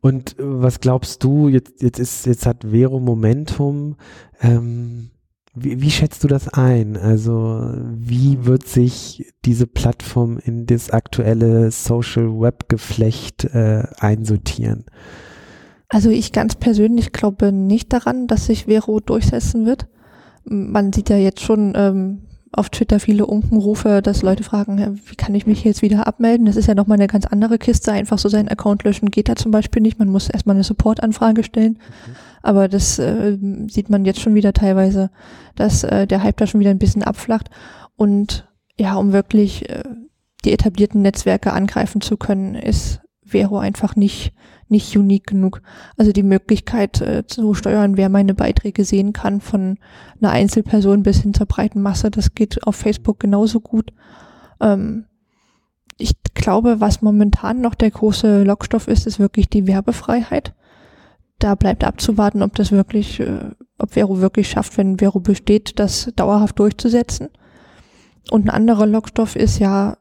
Und 0.00 0.36
was 0.38 0.80
glaubst 0.80 1.24
du, 1.24 1.48
jetzt, 1.48 1.80
jetzt 1.80 1.98
ist, 1.98 2.26
jetzt 2.26 2.44
hat 2.44 2.64
Vero 2.70 3.00
Momentum, 3.00 3.96
ähm, 4.42 5.10
wie, 5.54 5.80
wie 5.80 5.90
schätzt 5.90 6.22
du 6.22 6.28
das 6.28 6.48
ein? 6.48 6.98
Also 6.98 7.72
wie 7.96 8.44
wird 8.44 8.68
sich 8.68 9.32
diese 9.46 9.66
Plattform 9.66 10.38
in 10.38 10.66
das 10.66 10.90
aktuelle 10.90 11.70
Social 11.70 12.38
Web 12.38 12.68
Geflecht 12.68 13.44
äh, 13.44 13.84
einsortieren? 13.98 14.84
Also 15.88 16.10
ich 16.10 16.32
ganz 16.32 16.56
persönlich 16.56 17.12
glaube 17.12 17.52
nicht 17.52 17.92
daran, 17.92 18.26
dass 18.26 18.46
sich 18.46 18.64
Vero 18.64 19.00
durchsetzen 19.00 19.66
wird. 19.66 19.86
Man 20.44 20.92
sieht 20.92 21.08
ja 21.08 21.16
jetzt 21.16 21.40
schon 21.40 21.74
ähm, 21.76 22.22
auf 22.52 22.70
Twitter 22.70 23.00
viele 23.00 23.26
Unkenrufe, 23.26 24.00
dass 24.02 24.22
Leute 24.22 24.42
fragen, 24.42 25.00
wie 25.04 25.14
kann 25.16 25.34
ich 25.34 25.46
mich 25.46 25.62
jetzt 25.64 25.82
wieder 25.82 26.06
abmelden? 26.06 26.46
Das 26.46 26.56
ist 26.56 26.66
ja 26.66 26.74
nochmal 26.74 26.96
eine 26.96 27.06
ganz 27.06 27.26
andere 27.26 27.58
Kiste. 27.58 27.92
Einfach 27.92 28.18
so 28.18 28.28
seinen 28.28 28.48
Account 28.48 28.84
löschen 28.84 29.10
geht 29.10 29.28
da 29.28 29.36
zum 29.36 29.50
Beispiel 29.50 29.82
nicht. 29.82 29.98
Man 29.98 30.08
muss 30.08 30.28
erstmal 30.28 30.56
eine 30.56 30.64
Support-Anfrage 30.64 31.44
stellen. 31.44 31.72
Mhm. 31.72 32.16
Aber 32.42 32.68
das 32.68 32.98
äh, 32.98 33.36
sieht 33.68 33.90
man 33.90 34.04
jetzt 34.04 34.20
schon 34.20 34.34
wieder 34.34 34.52
teilweise, 34.52 35.10
dass 35.54 35.84
äh, 35.84 36.06
der 36.06 36.22
Hype 36.22 36.36
da 36.36 36.46
schon 36.46 36.60
wieder 36.60 36.70
ein 36.70 36.78
bisschen 36.78 37.02
abflacht. 37.02 37.50
Und 37.96 38.48
ja, 38.78 38.94
um 38.94 39.12
wirklich 39.12 39.68
äh, 39.68 39.82
die 40.44 40.52
etablierten 40.52 41.02
Netzwerke 41.02 41.52
angreifen 41.52 42.00
zu 42.00 42.16
können, 42.16 42.54
ist 42.54 43.00
Vero 43.22 43.58
einfach 43.58 43.96
nicht, 43.96 44.32
nicht 44.68 44.96
unique 44.96 45.26
genug. 45.26 45.62
Also 45.96 46.12
die 46.12 46.22
Möglichkeit 46.22 47.00
äh, 47.00 47.26
zu 47.26 47.54
steuern, 47.54 47.96
wer 47.96 48.08
meine 48.08 48.34
Beiträge 48.34 48.84
sehen 48.84 49.12
kann, 49.12 49.40
von 49.40 49.78
einer 50.20 50.32
Einzelperson 50.32 51.02
bis 51.02 51.22
hin 51.22 51.34
zur 51.34 51.46
breiten 51.46 51.82
Masse, 51.82 52.10
das 52.10 52.34
geht 52.34 52.66
auf 52.66 52.76
Facebook 52.76 53.20
genauso 53.20 53.60
gut. 53.60 53.92
Ähm, 54.60 55.06
ich 55.98 56.12
glaube, 56.34 56.80
was 56.80 57.02
momentan 57.02 57.60
noch 57.60 57.74
der 57.74 57.90
große 57.90 58.42
Lockstoff 58.42 58.88
ist, 58.88 59.06
ist 59.06 59.18
wirklich 59.18 59.48
die 59.48 59.66
Werbefreiheit 59.66 60.54
da 61.38 61.54
bleibt 61.54 61.84
abzuwarten, 61.84 62.42
ob 62.42 62.54
das 62.54 62.72
wirklich, 62.72 63.20
äh, 63.20 63.50
ob 63.78 63.92
Vero 63.92 64.20
wirklich 64.20 64.48
schafft, 64.48 64.78
wenn 64.78 64.98
Vero 64.98 65.20
besteht, 65.20 65.78
das 65.78 66.12
dauerhaft 66.16 66.58
durchzusetzen. 66.58 67.28
Und 68.30 68.46
ein 68.46 68.50
anderer 68.50 68.86
Lockstoff 68.86 69.36
ist 69.36 69.58
ja 69.58 69.98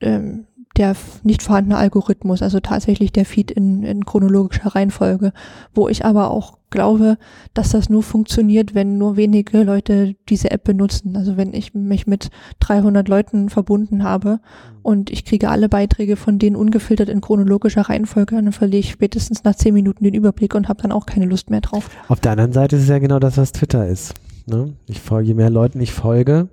ähm, 0.00 0.46
der 0.80 0.96
nicht 1.22 1.42
vorhandene 1.42 1.76
Algorithmus, 1.76 2.40
also 2.42 2.58
tatsächlich 2.58 3.12
der 3.12 3.26
Feed 3.26 3.50
in, 3.50 3.82
in 3.82 4.06
chronologischer 4.06 4.74
Reihenfolge, 4.74 5.32
wo 5.74 5.88
ich 5.88 6.06
aber 6.06 6.30
auch 6.30 6.58
glaube, 6.70 7.18
dass 7.52 7.70
das 7.70 7.90
nur 7.90 8.02
funktioniert, 8.02 8.74
wenn 8.74 8.96
nur 8.96 9.16
wenige 9.16 9.62
Leute 9.62 10.14
diese 10.28 10.50
App 10.50 10.64
benutzen. 10.64 11.16
Also 11.16 11.36
wenn 11.36 11.52
ich 11.52 11.74
mich 11.74 12.06
mit 12.06 12.30
300 12.60 13.08
Leuten 13.08 13.50
verbunden 13.50 14.04
habe 14.04 14.30
mhm. 14.30 14.78
und 14.82 15.10
ich 15.10 15.26
kriege 15.26 15.50
alle 15.50 15.68
Beiträge 15.68 16.16
von 16.16 16.38
denen 16.38 16.56
ungefiltert 16.56 17.10
in 17.10 17.20
chronologischer 17.20 17.82
Reihenfolge, 17.82 18.36
dann 18.36 18.52
verliere 18.52 18.80
ich 18.80 18.90
spätestens 18.90 19.44
nach 19.44 19.56
10 19.56 19.74
Minuten 19.74 20.04
den 20.04 20.14
Überblick 20.14 20.54
und 20.54 20.68
habe 20.68 20.80
dann 20.80 20.92
auch 20.92 21.04
keine 21.04 21.26
Lust 21.26 21.50
mehr 21.50 21.60
drauf. 21.60 21.90
Auf 22.08 22.20
der 22.20 22.32
anderen 22.32 22.52
Seite 22.52 22.76
ist 22.76 22.84
es 22.84 22.88
ja 22.88 23.00
genau 23.00 23.18
das, 23.18 23.36
was 23.36 23.52
Twitter 23.52 23.86
ist. 23.86 24.14
Ne? 24.46 24.72
Ich 24.86 25.00
folge, 25.00 25.28
je 25.28 25.34
mehr 25.34 25.50
Leuten 25.50 25.78
ich 25.80 25.92
folge, 25.92 26.48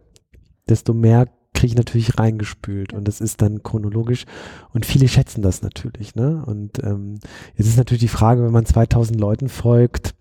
desto 0.67 0.93
mehr 0.93 1.27
kriege 1.57 1.71
ich 1.71 1.75
natürlich 1.77 2.19
reingespült 2.19 2.93
und 2.93 3.07
das 3.07 3.19
ist 3.19 3.41
dann 3.41 3.63
chronologisch 3.63 4.25
und 4.73 4.85
viele 4.85 5.07
schätzen 5.07 5.41
das 5.41 5.63
natürlich. 5.63 6.15
Ne? 6.15 6.43
Und 6.45 6.83
ähm, 6.83 7.15
jetzt 7.55 7.67
ist 7.67 7.77
natürlich 7.77 8.01
die 8.01 8.07
Frage, 8.07 8.43
wenn 8.43 8.51
man 8.51 8.65
2000 8.65 9.19
Leuten 9.19 9.49
folgt, 9.49 10.13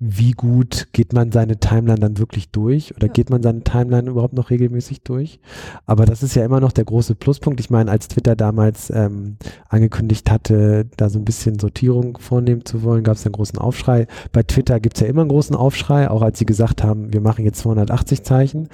wie 0.00 0.32
gut 0.32 0.88
geht 0.92 1.12
man 1.12 1.32
seine 1.32 1.58
Timeline 1.58 1.98
dann 2.00 2.18
wirklich 2.18 2.50
durch 2.50 2.94
oder 2.96 3.06
Ja. 3.06 3.12
geht 3.12 3.30
man 3.30 3.42
seine 3.42 3.62
Timeline 3.62 4.10
überhaupt 4.10 4.34
noch 4.34 4.50
regelmäßig 4.50 5.02
durch? 5.02 5.38
Aber 5.86 6.04
das 6.04 6.22
ist 6.22 6.34
ja 6.34 6.44
immer 6.44 6.60
noch 6.60 6.72
der 6.72 6.84
große 6.84 7.14
Pluspunkt. 7.14 7.60
Ich 7.60 7.70
meine, 7.70 7.90
als 7.90 8.08
Twitter 8.08 8.36
damals 8.36 8.90
ähm, 8.90 9.36
angekündigt 9.68 10.30
hatte, 10.30 10.86
da 10.96 11.08
so 11.08 11.18
ein 11.18 11.24
bisschen 11.24 11.58
Sortierung 11.58 12.18
vornehmen 12.18 12.64
zu 12.64 12.82
wollen, 12.82 13.04
gab 13.04 13.16
es 13.16 13.24
einen 13.24 13.32
großen 13.32 13.58
Aufschrei. 13.58 14.06
Bei 14.32 14.42
Twitter 14.42 14.78
gibt 14.80 14.96
es 14.96 15.00
ja 15.00 15.06
immer 15.06 15.22
einen 15.22 15.30
großen 15.30 15.56
Aufschrei, 15.56 16.10
auch 16.10 16.22
als 16.22 16.38
sie 16.38 16.46
gesagt 16.46 16.82
haben, 16.82 17.12
wir 17.12 17.20
machen 17.20 17.44
jetzt 17.44 17.60
280 17.60 18.24
Zeichen. 18.24 18.68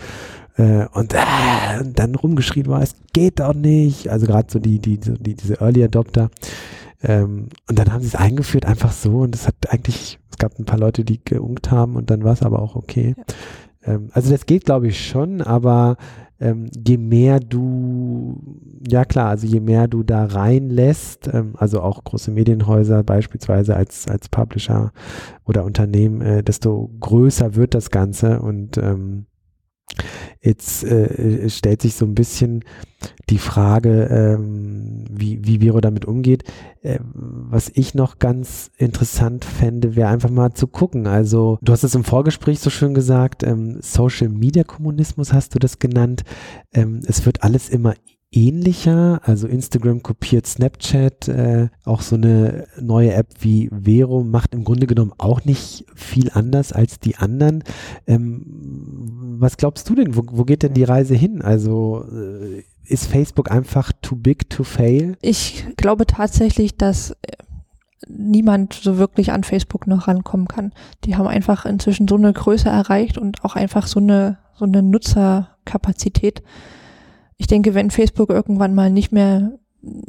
Äh, 0.60 0.86
und, 0.92 1.14
äh, 1.14 1.80
und 1.80 1.98
dann 1.98 2.14
rumgeschrien 2.14 2.66
war, 2.66 2.82
es 2.82 2.94
geht 3.14 3.40
doch 3.40 3.54
nicht. 3.54 4.08
Also 4.08 4.26
gerade 4.26 4.48
so 4.50 4.58
die, 4.58 4.78
die, 4.78 4.98
die, 4.98 5.34
diese 5.34 5.60
Early 5.60 5.82
Adopter. 5.84 6.30
Ähm, 7.02 7.48
und 7.68 7.78
dann 7.78 7.92
haben 7.92 8.02
sie 8.02 8.08
es 8.08 8.14
eingeführt, 8.14 8.66
einfach 8.66 8.92
so. 8.92 9.20
Und 9.20 9.34
es 9.34 9.46
hat 9.46 9.54
eigentlich, 9.70 10.18
es 10.30 10.36
gab 10.36 10.58
ein 10.58 10.66
paar 10.66 10.78
Leute, 10.78 11.04
die 11.04 11.24
geunkt 11.24 11.70
haben 11.70 11.96
und 11.96 12.10
dann 12.10 12.24
war 12.24 12.34
es 12.34 12.42
aber 12.42 12.60
auch 12.60 12.76
okay. 12.76 13.14
Ähm, 13.84 14.10
also 14.12 14.30
das 14.30 14.44
geht, 14.44 14.66
glaube 14.66 14.88
ich, 14.88 15.08
schon, 15.08 15.40
aber 15.40 15.96
ähm, 16.40 16.68
je 16.86 16.98
mehr 16.98 17.40
du, 17.40 18.38
ja 18.86 19.06
klar, 19.06 19.28
also 19.28 19.46
je 19.46 19.60
mehr 19.60 19.88
du 19.88 20.02
da 20.02 20.26
reinlässt, 20.26 21.28
ähm, 21.32 21.54
also 21.56 21.80
auch 21.80 22.04
große 22.04 22.30
Medienhäuser 22.30 23.02
beispielsweise 23.02 23.76
als, 23.76 24.08
als 24.08 24.28
Publisher 24.28 24.92
oder 25.46 25.64
Unternehmen, 25.64 26.20
äh, 26.20 26.42
desto 26.42 26.90
größer 27.00 27.54
wird 27.54 27.74
das 27.74 27.90
Ganze 27.90 28.40
und 28.40 28.76
ähm, 28.76 29.26
Jetzt 30.40 30.84
äh, 30.84 31.48
stellt 31.50 31.82
sich 31.82 31.94
so 31.94 32.06
ein 32.06 32.14
bisschen 32.14 32.64
die 33.28 33.38
Frage, 33.38 34.04
ähm, 34.10 35.04
wie, 35.10 35.44
wie 35.46 35.58
Vero 35.58 35.80
damit 35.80 36.04
umgeht. 36.04 36.44
Äh, 36.82 36.98
was 37.02 37.70
ich 37.74 37.94
noch 37.94 38.18
ganz 38.18 38.70
interessant 38.76 39.44
fände, 39.44 39.96
wäre 39.96 40.08
einfach 40.08 40.30
mal 40.30 40.52
zu 40.52 40.66
gucken. 40.66 41.06
Also, 41.06 41.58
du 41.62 41.72
hast 41.72 41.84
es 41.84 41.94
im 41.94 42.04
Vorgespräch 42.04 42.60
so 42.60 42.70
schön 42.70 42.94
gesagt, 42.94 43.42
ähm, 43.42 43.78
Social 43.80 44.28
Media 44.28 44.64
Kommunismus 44.64 45.32
hast 45.32 45.54
du 45.54 45.58
das 45.58 45.78
genannt. 45.78 46.24
Ähm, 46.72 47.00
es 47.06 47.26
wird 47.26 47.42
alles 47.42 47.68
immer 47.68 47.94
ähnlicher. 48.32 49.20
Also 49.24 49.46
Instagram 49.46 50.02
kopiert 50.02 50.46
Snapchat, 50.46 51.28
äh, 51.28 51.68
auch 51.84 52.00
so 52.00 52.16
eine 52.16 52.66
neue 52.80 53.12
App 53.12 53.28
wie 53.40 53.70
Vero 53.70 54.22
macht 54.22 54.54
im 54.54 54.64
Grunde 54.64 54.86
genommen 54.86 55.12
auch 55.18 55.44
nicht 55.44 55.84
viel 55.94 56.30
anders 56.32 56.72
als 56.72 57.00
die 57.00 57.16
anderen. 57.16 57.64
Ähm, 58.06 59.36
was 59.38 59.56
glaubst 59.56 59.88
du 59.88 59.94
denn? 59.94 60.16
Wo, 60.16 60.22
wo 60.30 60.44
geht 60.44 60.62
denn 60.62 60.74
die 60.74 60.84
Reise 60.84 61.14
hin? 61.14 61.42
Also 61.42 62.04
äh, 62.12 62.62
ist 62.84 63.06
Facebook 63.06 63.50
einfach 63.50 63.92
too 64.00 64.16
big 64.16 64.48
to 64.50 64.64
fail? 64.64 65.16
Ich 65.22 65.64
glaube 65.76 66.06
tatsächlich, 66.06 66.76
dass 66.76 67.10
äh, 67.10 67.36
niemand 68.08 68.74
so 68.74 68.98
wirklich 68.98 69.32
an 69.32 69.44
Facebook 69.44 69.86
noch 69.86 70.08
rankommen 70.08 70.48
kann. 70.48 70.72
Die 71.04 71.16
haben 71.16 71.26
einfach 71.26 71.66
inzwischen 71.66 72.08
so 72.08 72.16
eine 72.16 72.32
Größe 72.32 72.68
erreicht 72.68 73.18
und 73.18 73.44
auch 73.44 73.56
einfach 73.56 73.86
so 73.86 74.00
eine, 74.00 74.38
so 74.54 74.64
eine 74.64 74.82
Nutzerkapazität. 74.82 76.42
Ich 77.40 77.46
denke, 77.46 77.72
wenn 77.72 77.90
Facebook 77.90 78.28
irgendwann 78.28 78.74
mal 78.74 78.90
nicht 78.90 79.12
mehr 79.12 79.58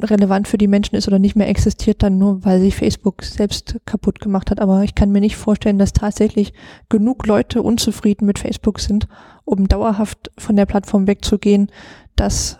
relevant 0.02 0.48
für 0.48 0.58
die 0.58 0.66
Menschen 0.66 0.96
ist 0.96 1.08
oder 1.08 1.18
nicht 1.18 1.34
mehr 1.34 1.48
existiert, 1.48 2.02
dann 2.02 2.18
nur, 2.18 2.44
weil 2.44 2.60
sich 2.60 2.76
Facebook 2.76 3.22
selbst 3.22 3.80
kaputt 3.86 4.20
gemacht 4.20 4.50
hat. 4.50 4.60
Aber 4.60 4.82
ich 4.82 4.94
kann 4.94 5.10
mir 5.10 5.22
nicht 5.22 5.36
vorstellen, 5.36 5.78
dass 5.78 5.94
tatsächlich 5.94 6.52
genug 6.90 7.26
Leute 7.26 7.62
unzufrieden 7.62 8.26
mit 8.26 8.38
Facebook 8.38 8.80
sind, 8.80 9.08
um 9.46 9.66
dauerhaft 9.66 10.30
von 10.36 10.56
der 10.56 10.66
Plattform 10.66 11.06
wegzugehen, 11.06 11.70
dass 12.16 12.58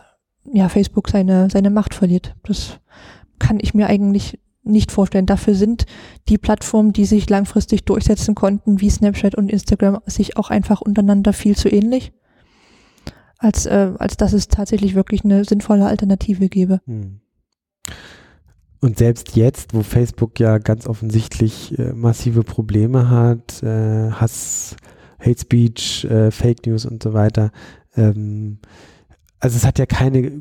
ja 0.50 0.70
Facebook 0.70 1.10
seine, 1.10 1.50
seine 1.50 1.68
Macht 1.68 1.92
verliert. 1.92 2.34
Das 2.44 2.80
kann 3.38 3.58
ich 3.60 3.74
mir 3.74 3.88
eigentlich 3.88 4.38
nicht 4.62 4.90
vorstellen. 4.90 5.26
Dafür 5.26 5.54
sind 5.54 5.84
die 6.30 6.38
Plattformen, 6.38 6.94
die 6.94 7.04
sich 7.04 7.28
langfristig 7.28 7.84
durchsetzen 7.84 8.34
konnten, 8.34 8.80
wie 8.80 8.88
Snapchat 8.88 9.34
und 9.34 9.50
Instagram, 9.50 9.98
sich 10.06 10.38
auch 10.38 10.48
einfach 10.48 10.80
untereinander 10.80 11.34
viel 11.34 11.56
zu 11.56 11.68
ähnlich, 11.68 12.14
als, 13.42 13.66
äh, 13.66 13.92
als 13.98 14.16
dass 14.16 14.32
es 14.32 14.48
tatsächlich 14.48 14.94
wirklich 14.94 15.24
eine 15.24 15.44
sinnvolle 15.44 15.86
Alternative 15.86 16.48
gäbe. 16.48 16.80
Hm. 16.86 17.20
Und 18.80 18.98
selbst 18.98 19.36
jetzt, 19.36 19.74
wo 19.74 19.82
Facebook 19.82 20.40
ja 20.40 20.58
ganz 20.58 20.86
offensichtlich 20.86 21.78
äh, 21.78 21.92
massive 21.92 22.42
Probleme 22.42 23.10
hat, 23.10 23.62
äh, 23.62 24.10
Hass, 24.10 24.76
Hate 25.20 25.40
Speech, 25.40 26.04
äh, 26.04 26.30
Fake 26.30 26.66
News 26.66 26.84
und 26.84 27.02
so 27.02 27.12
weiter, 27.12 27.52
ähm, 27.96 28.58
also 29.38 29.56
es 29.56 29.64
hat 29.64 29.78
ja 29.78 29.86
keine, 29.86 30.32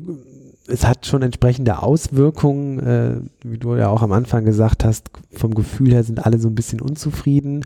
es 0.72 0.86
hat 0.86 1.06
schon 1.06 1.22
entsprechende 1.22 1.82
Auswirkungen, 1.82 2.78
äh, 2.80 3.20
wie 3.44 3.58
du 3.58 3.76
ja 3.76 3.88
auch 3.88 4.02
am 4.02 4.12
Anfang 4.12 4.44
gesagt 4.44 4.84
hast, 4.84 5.10
vom 5.32 5.54
Gefühl 5.54 5.92
her 5.92 6.02
sind 6.02 6.24
alle 6.24 6.38
so 6.38 6.48
ein 6.48 6.54
bisschen 6.54 6.80
unzufrieden, 6.80 7.64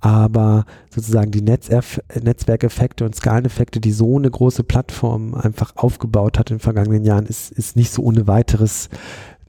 aber 0.00 0.64
sozusagen 0.88 1.32
die 1.32 1.42
Netzerf 1.42 2.00
Netzwerkeffekte 2.22 3.04
und 3.04 3.16
Skaleneffekte, 3.16 3.80
die 3.80 3.92
so 3.92 4.16
eine 4.16 4.30
große 4.30 4.62
Plattform 4.62 5.34
einfach 5.34 5.74
aufgebaut 5.76 6.38
hat 6.38 6.50
in 6.50 6.56
den 6.56 6.62
vergangenen 6.62 7.04
Jahren, 7.04 7.26
ist, 7.26 7.50
ist 7.50 7.76
nicht 7.76 7.92
so 7.92 8.02
ohne 8.02 8.26
weiteres 8.28 8.88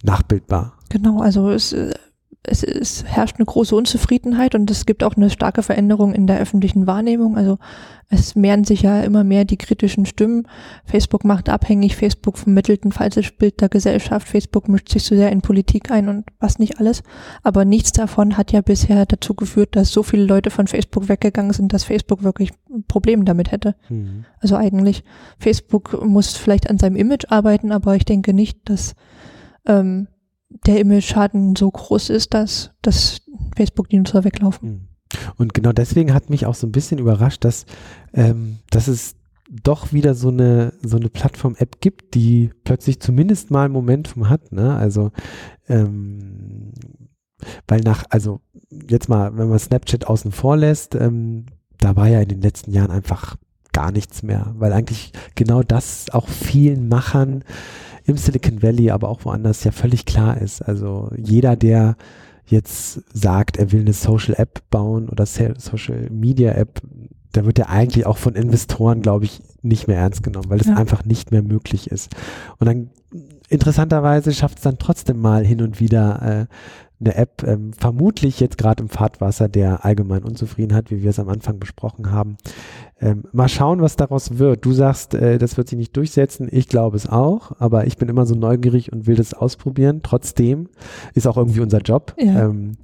nachbildbar. 0.04 0.74
Genau, 0.90 1.22
also 1.22 1.50
es, 1.52 1.74
äh, 1.74 1.94
es, 2.48 2.64
es 2.64 3.04
herrscht 3.06 3.38
eine 3.38 3.46
große 3.46 3.76
Unzufriedenheit 3.76 4.56
und 4.56 4.70
es 4.70 4.86
gibt 4.86 5.04
auch 5.04 5.16
eine 5.16 5.30
starke 5.30 5.64
Veränderung 5.64 6.14
in 6.14 6.28
der 6.28 6.40
öffentlichen 6.40 6.88
Wahrnehmung. 6.88 7.38
Also 7.38 7.58
es 8.10 8.36
mehren 8.36 8.64
sich 8.64 8.84
ja 8.84 9.02
immer 9.02 9.24
mehr 9.24 9.46
die 9.46 9.58
kritischen 9.58 10.06
Stimmen. 10.06 10.48
Facebook 10.86 11.24
macht 11.24 11.50
abhängig, 11.50 11.96
Facebook 11.96 12.38
vermittelt 12.38 12.86
ein 12.86 12.92
falsches 12.92 13.32
Bild 13.32 13.62
der 13.62 13.70
Gesellschaft, 13.70 14.28
Facebook 14.28 14.68
mischt 14.68 14.90
sich 14.90 15.04
zu 15.04 15.16
sehr 15.16 15.32
in 15.32 15.42
Politik 15.42 15.92
ein 15.92 16.08
und 16.08 16.26
was 16.40 16.60
nicht 16.60 16.80
alles. 16.80 17.02
Aber 17.42 17.66
nichts 17.66 17.92
davon 17.94 18.38
hat 18.38 18.52
ja 18.52 18.62
bisher 18.62 19.06
dazu 19.06 19.34
geführt, 19.34 19.76
dass 19.76 19.90
so 19.90 20.04
viele 20.04 20.26
Leute 20.26 20.52
von 20.52 20.68
Facebook 20.68 21.10
weggegangen 21.10 21.54
sind, 21.54 21.74
dass 21.74 21.84
Facebook 21.84 22.24
wirklich 22.24 22.52
ein 22.70 22.84
Problem 22.88 23.26
damit 23.26 23.52
hätte. 23.52 23.76
Hm. 23.88 24.26
Also 24.40 24.56
eigentlich, 24.56 25.04
Facebook 25.40 26.06
muss 26.06 26.36
vielleicht 26.38 26.70
an 26.70 26.78
seinem 26.78 26.96
Image 26.96 27.26
arbeiten, 27.30 27.72
aber 27.72 27.96
ich 27.96 28.06
denke 28.06 28.34
nicht, 28.34 28.70
dass 28.70 28.94
ähm, 29.68 30.08
der 30.50 30.80
Image-Schaden 30.80 31.56
so 31.56 31.70
groß 31.70 32.10
ist, 32.10 32.34
dass, 32.34 32.72
dass 32.82 33.22
Facebook 33.56 33.90
die 33.90 33.98
Nutzer 33.98 34.24
weglaufen. 34.24 34.70
Hm. 34.70 34.88
Und 35.38 35.54
genau 35.54 35.72
deswegen 35.72 36.14
hat 36.14 36.30
mich 36.30 36.46
auch 36.46 36.56
so 36.56 36.68
ein 36.68 36.72
bisschen 36.72 37.00
überrascht, 37.00 37.44
dass, 37.44 37.66
ähm, 38.14 38.58
dass 38.70 38.88
es 38.88 39.16
doch 39.50 39.94
wieder 39.94 40.16
so 40.16 40.30
eine, 40.30 40.74
so 40.82 40.98
eine 40.98 41.10
Plattform-App 41.10 41.80
gibt, 41.80 42.16
die 42.16 42.52
plötzlich 42.64 43.00
zumindest 43.00 43.52
mal 43.52 43.70
Momentum 43.70 44.30
hat. 44.30 44.52
Ne? 44.52 44.76
Also, 44.76 45.12
ähm, 45.68 46.74
weil 47.68 47.82
nach, 47.82 48.06
also 48.10 48.42
jetzt 48.90 49.08
mal, 49.08 49.38
wenn 49.38 49.50
man 49.50 49.60
Snapchat 49.60 50.08
außen 50.08 50.32
vor 50.32 50.58
lässt, 50.58 50.96
ähm, 50.96 51.46
da 51.80 51.96
war 51.96 52.08
ja 52.08 52.22
in 52.22 52.30
den 52.30 52.42
letzten 52.42 52.72
Jahren 52.72 52.92
einfach 52.92 53.36
gar 53.72 53.92
nichts 53.92 54.24
mehr, 54.24 54.54
weil 54.58 54.74
eigentlich 54.74 55.12
genau 55.36 55.62
das 55.62 56.10
auch 56.12 56.28
vielen 56.28 56.88
Machern 56.88 57.44
im 58.06 58.18
Silicon 58.18 58.62
Valley, 58.62 58.92
aber 58.92 59.10
auch 59.10 59.26
woanders 59.26 59.64
ja 59.64 59.72
völlig 59.72 60.06
klar 60.06 60.40
ist. 60.40 60.62
Also 60.62 61.10
jeder, 61.18 61.56
der 61.56 61.96
jetzt 62.46 63.02
sagt, 63.14 63.58
er 63.58 63.72
will 63.72 63.82
eine 63.82 63.94
Social 63.94 64.36
App 64.38 64.62
bauen 64.70 65.10
oder 65.10 65.26
Social 65.26 66.10
Media 66.12 66.52
App, 66.52 66.82
da 67.32 67.46
wird 67.46 67.60
er 67.60 67.70
eigentlich 67.70 68.06
auch 68.06 68.18
von 68.18 68.36
Investoren, 68.36 69.02
glaube 69.02 69.26
ich, 69.26 69.42
nicht 69.62 69.88
mehr 69.88 69.98
ernst 69.98 70.24
genommen, 70.24 70.50
weil 70.50 70.62
es 70.62 70.68
Ja. 70.68 70.76
einfach 70.76 71.04
nicht 71.06 71.32
mehr 71.32 71.42
möglich 71.42 71.90
ist. 71.92 72.16
Und 72.60 72.68
dann 72.68 72.90
interessanterweise 73.50 74.34
schafft 74.34 74.58
es 74.60 74.64
dann 74.64 74.78
trotzdem 74.78 75.20
mal 75.20 75.46
hin 75.46 75.62
und 75.62 75.80
wieder 75.80 76.22
äh, 76.22 76.46
eine 77.00 77.16
App, 77.16 77.44
ähm, 77.46 77.74
vermutlich 77.74 78.40
jetzt 78.40 78.58
gerade 78.58 78.84
im 78.84 78.90
Fahrtwasser 78.90 79.50
der 79.50 79.86
allgemeinen 79.86 80.24
Unzufriedenheit, 80.24 80.92
wie 80.92 81.04
wir 81.04 81.10
es 81.10 81.20
am 81.20 81.30
Anfang 81.30 81.60
besprochen 81.60 82.12
haben. 82.12 82.38
Ähm, 83.02 83.26
mal 83.34 83.50
schauen, 83.50 83.82
was 83.82 83.98
daraus 83.98 84.38
wird. 84.38 84.64
Du 84.64 84.72
sagst, 84.72 85.14
äh, 85.14 85.38
das 85.38 85.58
wird 85.58 85.68
sich 85.68 85.78
nicht 85.78 85.96
durchsetzen. 85.98 86.48
Ich 86.50 86.70
glaube 86.70 86.96
es 86.96 87.08
auch, 87.08 87.52
aber 87.60 87.86
ich 87.88 87.98
bin 87.98 88.08
immer 88.08 88.26
so 88.26 88.36
neugierig 88.36 88.92
und 88.94 89.08
will 89.08 89.16
das 89.16 89.34
ausprobieren. 89.34 90.00
Trotzdem 90.02 90.70
ist 91.14 91.28
auch 91.28 91.38
irgendwie 91.38 91.60
unser 91.60 91.80
Job. 91.80 92.16
Ja. 92.18 92.46
Ähm, 92.46 92.78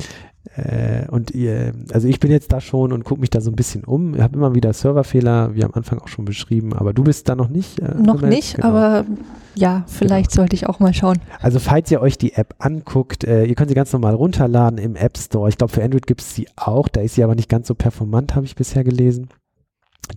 äh, 0.56 1.08
und 1.10 1.32
ihr, 1.32 1.74
also 1.94 2.08
ich 2.08 2.20
bin 2.20 2.32
jetzt 2.32 2.52
da 2.52 2.60
schon 2.62 2.92
und 2.92 3.04
gucke 3.04 3.22
mich 3.22 3.30
da 3.30 3.42
so 3.42 3.52
ein 3.52 3.56
bisschen 3.56 3.84
um. 3.84 4.16
Ich 4.16 4.22
habe 4.22 4.36
immer 4.36 4.56
wieder 4.56 4.74
Serverfehler, 4.74 5.54
wie 5.56 5.64
am 5.64 5.72
Anfang 5.74 6.00
auch 6.00 6.08
schon 6.08 6.26
beschrieben, 6.26 6.74
aber 6.74 6.94
du 6.94 7.04
bist 7.04 7.30
da 7.30 7.36
noch 7.36 7.50
nicht. 7.50 7.80
Äh, 7.80 7.96
Noch 7.96 8.16
gemeldet? 8.18 8.30
nicht, 8.30 8.56
Genau. 8.56 8.68
aber 8.70 9.06
ja, 9.56 9.84
vielleicht 9.88 10.32
sollte 10.32 10.56
ich 10.56 10.68
auch 10.68 10.80
mal 10.80 10.94
schauen. 10.94 11.20
Also 11.42 11.60
falls 11.60 11.92
ihr 11.92 12.02
euch 12.02 12.18
die 12.18 12.34
App 12.34 12.56
anguckt, 12.60 13.24
äh, 13.24 13.46
ihr 13.46 13.56
könnt 13.56 13.70
sie 13.70 13.76
ganz 13.76 13.94
normal 13.94 14.16
runterladen 14.16 14.78
im 14.80 14.96
App 14.96 15.18
Store. 15.18 15.48
Ich 15.50 15.58
glaube, 15.58 15.74
für 15.74 15.84
Android 15.84 16.08
gibt 16.08 16.22
es 16.22 16.34
sie 16.36 16.48
auch. 16.56 16.88
Da 16.88 17.02
ist 17.02 17.16
sie 17.16 17.24
aber 17.24 17.36
nicht 17.36 17.50
ganz 17.50 17.68
so 17.68 17.76
performant, 17.76 18.36
habe 18.36 18.46
ich 18.46 18.56
bisher 18.56 18.84
gelesen. 18.84 19.30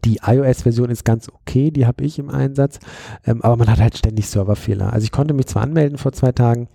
Die 0.05 0.21
iOS-Version 0.27 0.91
ist 0.91 1.05
ganz 1.05 1.29
okay, 1.29 1.71
die 1.71 1.87
habe 1.87 2.03
ich 2.05 2.19
im 2.19 2.29
Einsatz, 2.31 2.81
ähm, 3.27 3.43
aber 3.43 3.57
man 3.57 3.71
hat 3.71 3.81
halt 3.81 3.97
ständig 3.97 4.27
Serverfehler. 4.29 4.93
Also 4.93 5.05
ich 5.05 5.13
konnte 5.13 5.35
mich 5.35 5.47
zwar 5.47 5.63
anmelden 5.63 5.99
vor 5.99 6.13
zwei 6.13 6.33
Tagen, 6.33 6.69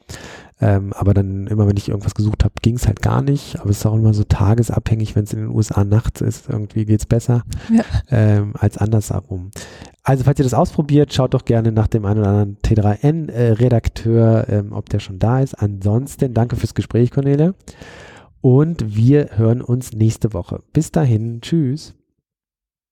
ähm, 0.61 0.91
aber 0.93 1.13
dann 1.13 1.47
immer, 1.47 1.67
wenn 1.67 1.77
ich 1.77 1.87
irgendwas 1.89 2.15
gesucht 2.15 2.43
habe, 2.43 2.53
ging 2.61 2.75
es 2.75 2.87
halt 2.87 3.01
gar 3.01 3.21
nicht. 3.21 3.59
Aber 3.59 3.69
es 3.69 3.77
ist 3.77 3.85
auch 3.85 3.95
immer 3.95 4.13
so 4.13 4.23
tagesabhängig, 4.23 5.15
wenn 5.15 5.23
es 5.23 5.33
in 5.33 5.39
den 5.39 5.49
USA 5.49 5.83
nachts 5.83 6.21
ist, 6.21 6.49
irgendwie 6.49 6.85
geht 6.85 6.99
es 6.99 7.05
besser 7.05 7.43
Ja. 7.69 7.83
ähm, 8.09 8.53
als 8.59 8.77
andersherum. 8.77 9.51
Also 10.03 10.23
falls 10.23 10.39
ihr 10.39 10.43
das 10.43 10.53
ausprobiert, 10.53 11.13
schaut 11.13 11.33
doch 11.33 11.45
gerne 11.45 11.71
nach 11.71 11.87
dem 11.87 12.05
einen 12.05 12.19
oder 12.19 12.29
anderen 12.29 12.57
T3N-Redakteur, 12.63 14.47
ähm, 14.49 14.71
ob 14.73 14.89
der 14.89 14.99
schon 14.99 15.19
da 15.19 15.39
ist. 15.39 15.53
Ansonsten 15.55 16.33
danke 16.33 16.55
fürs 16.55 16.73
Gespräch, 16.73 17.11
Cornelia. 17.11 17.53
Und 18.41 18.95
wir 18.95 19.31
hören 19.35 19.61
uns 19.61 19.93
nächste 19.93 20.33
Woche. 20.33 20.61
Bis 20.73 20.91
dahin, 20.91 21.41
tschüss. 21.41 21.93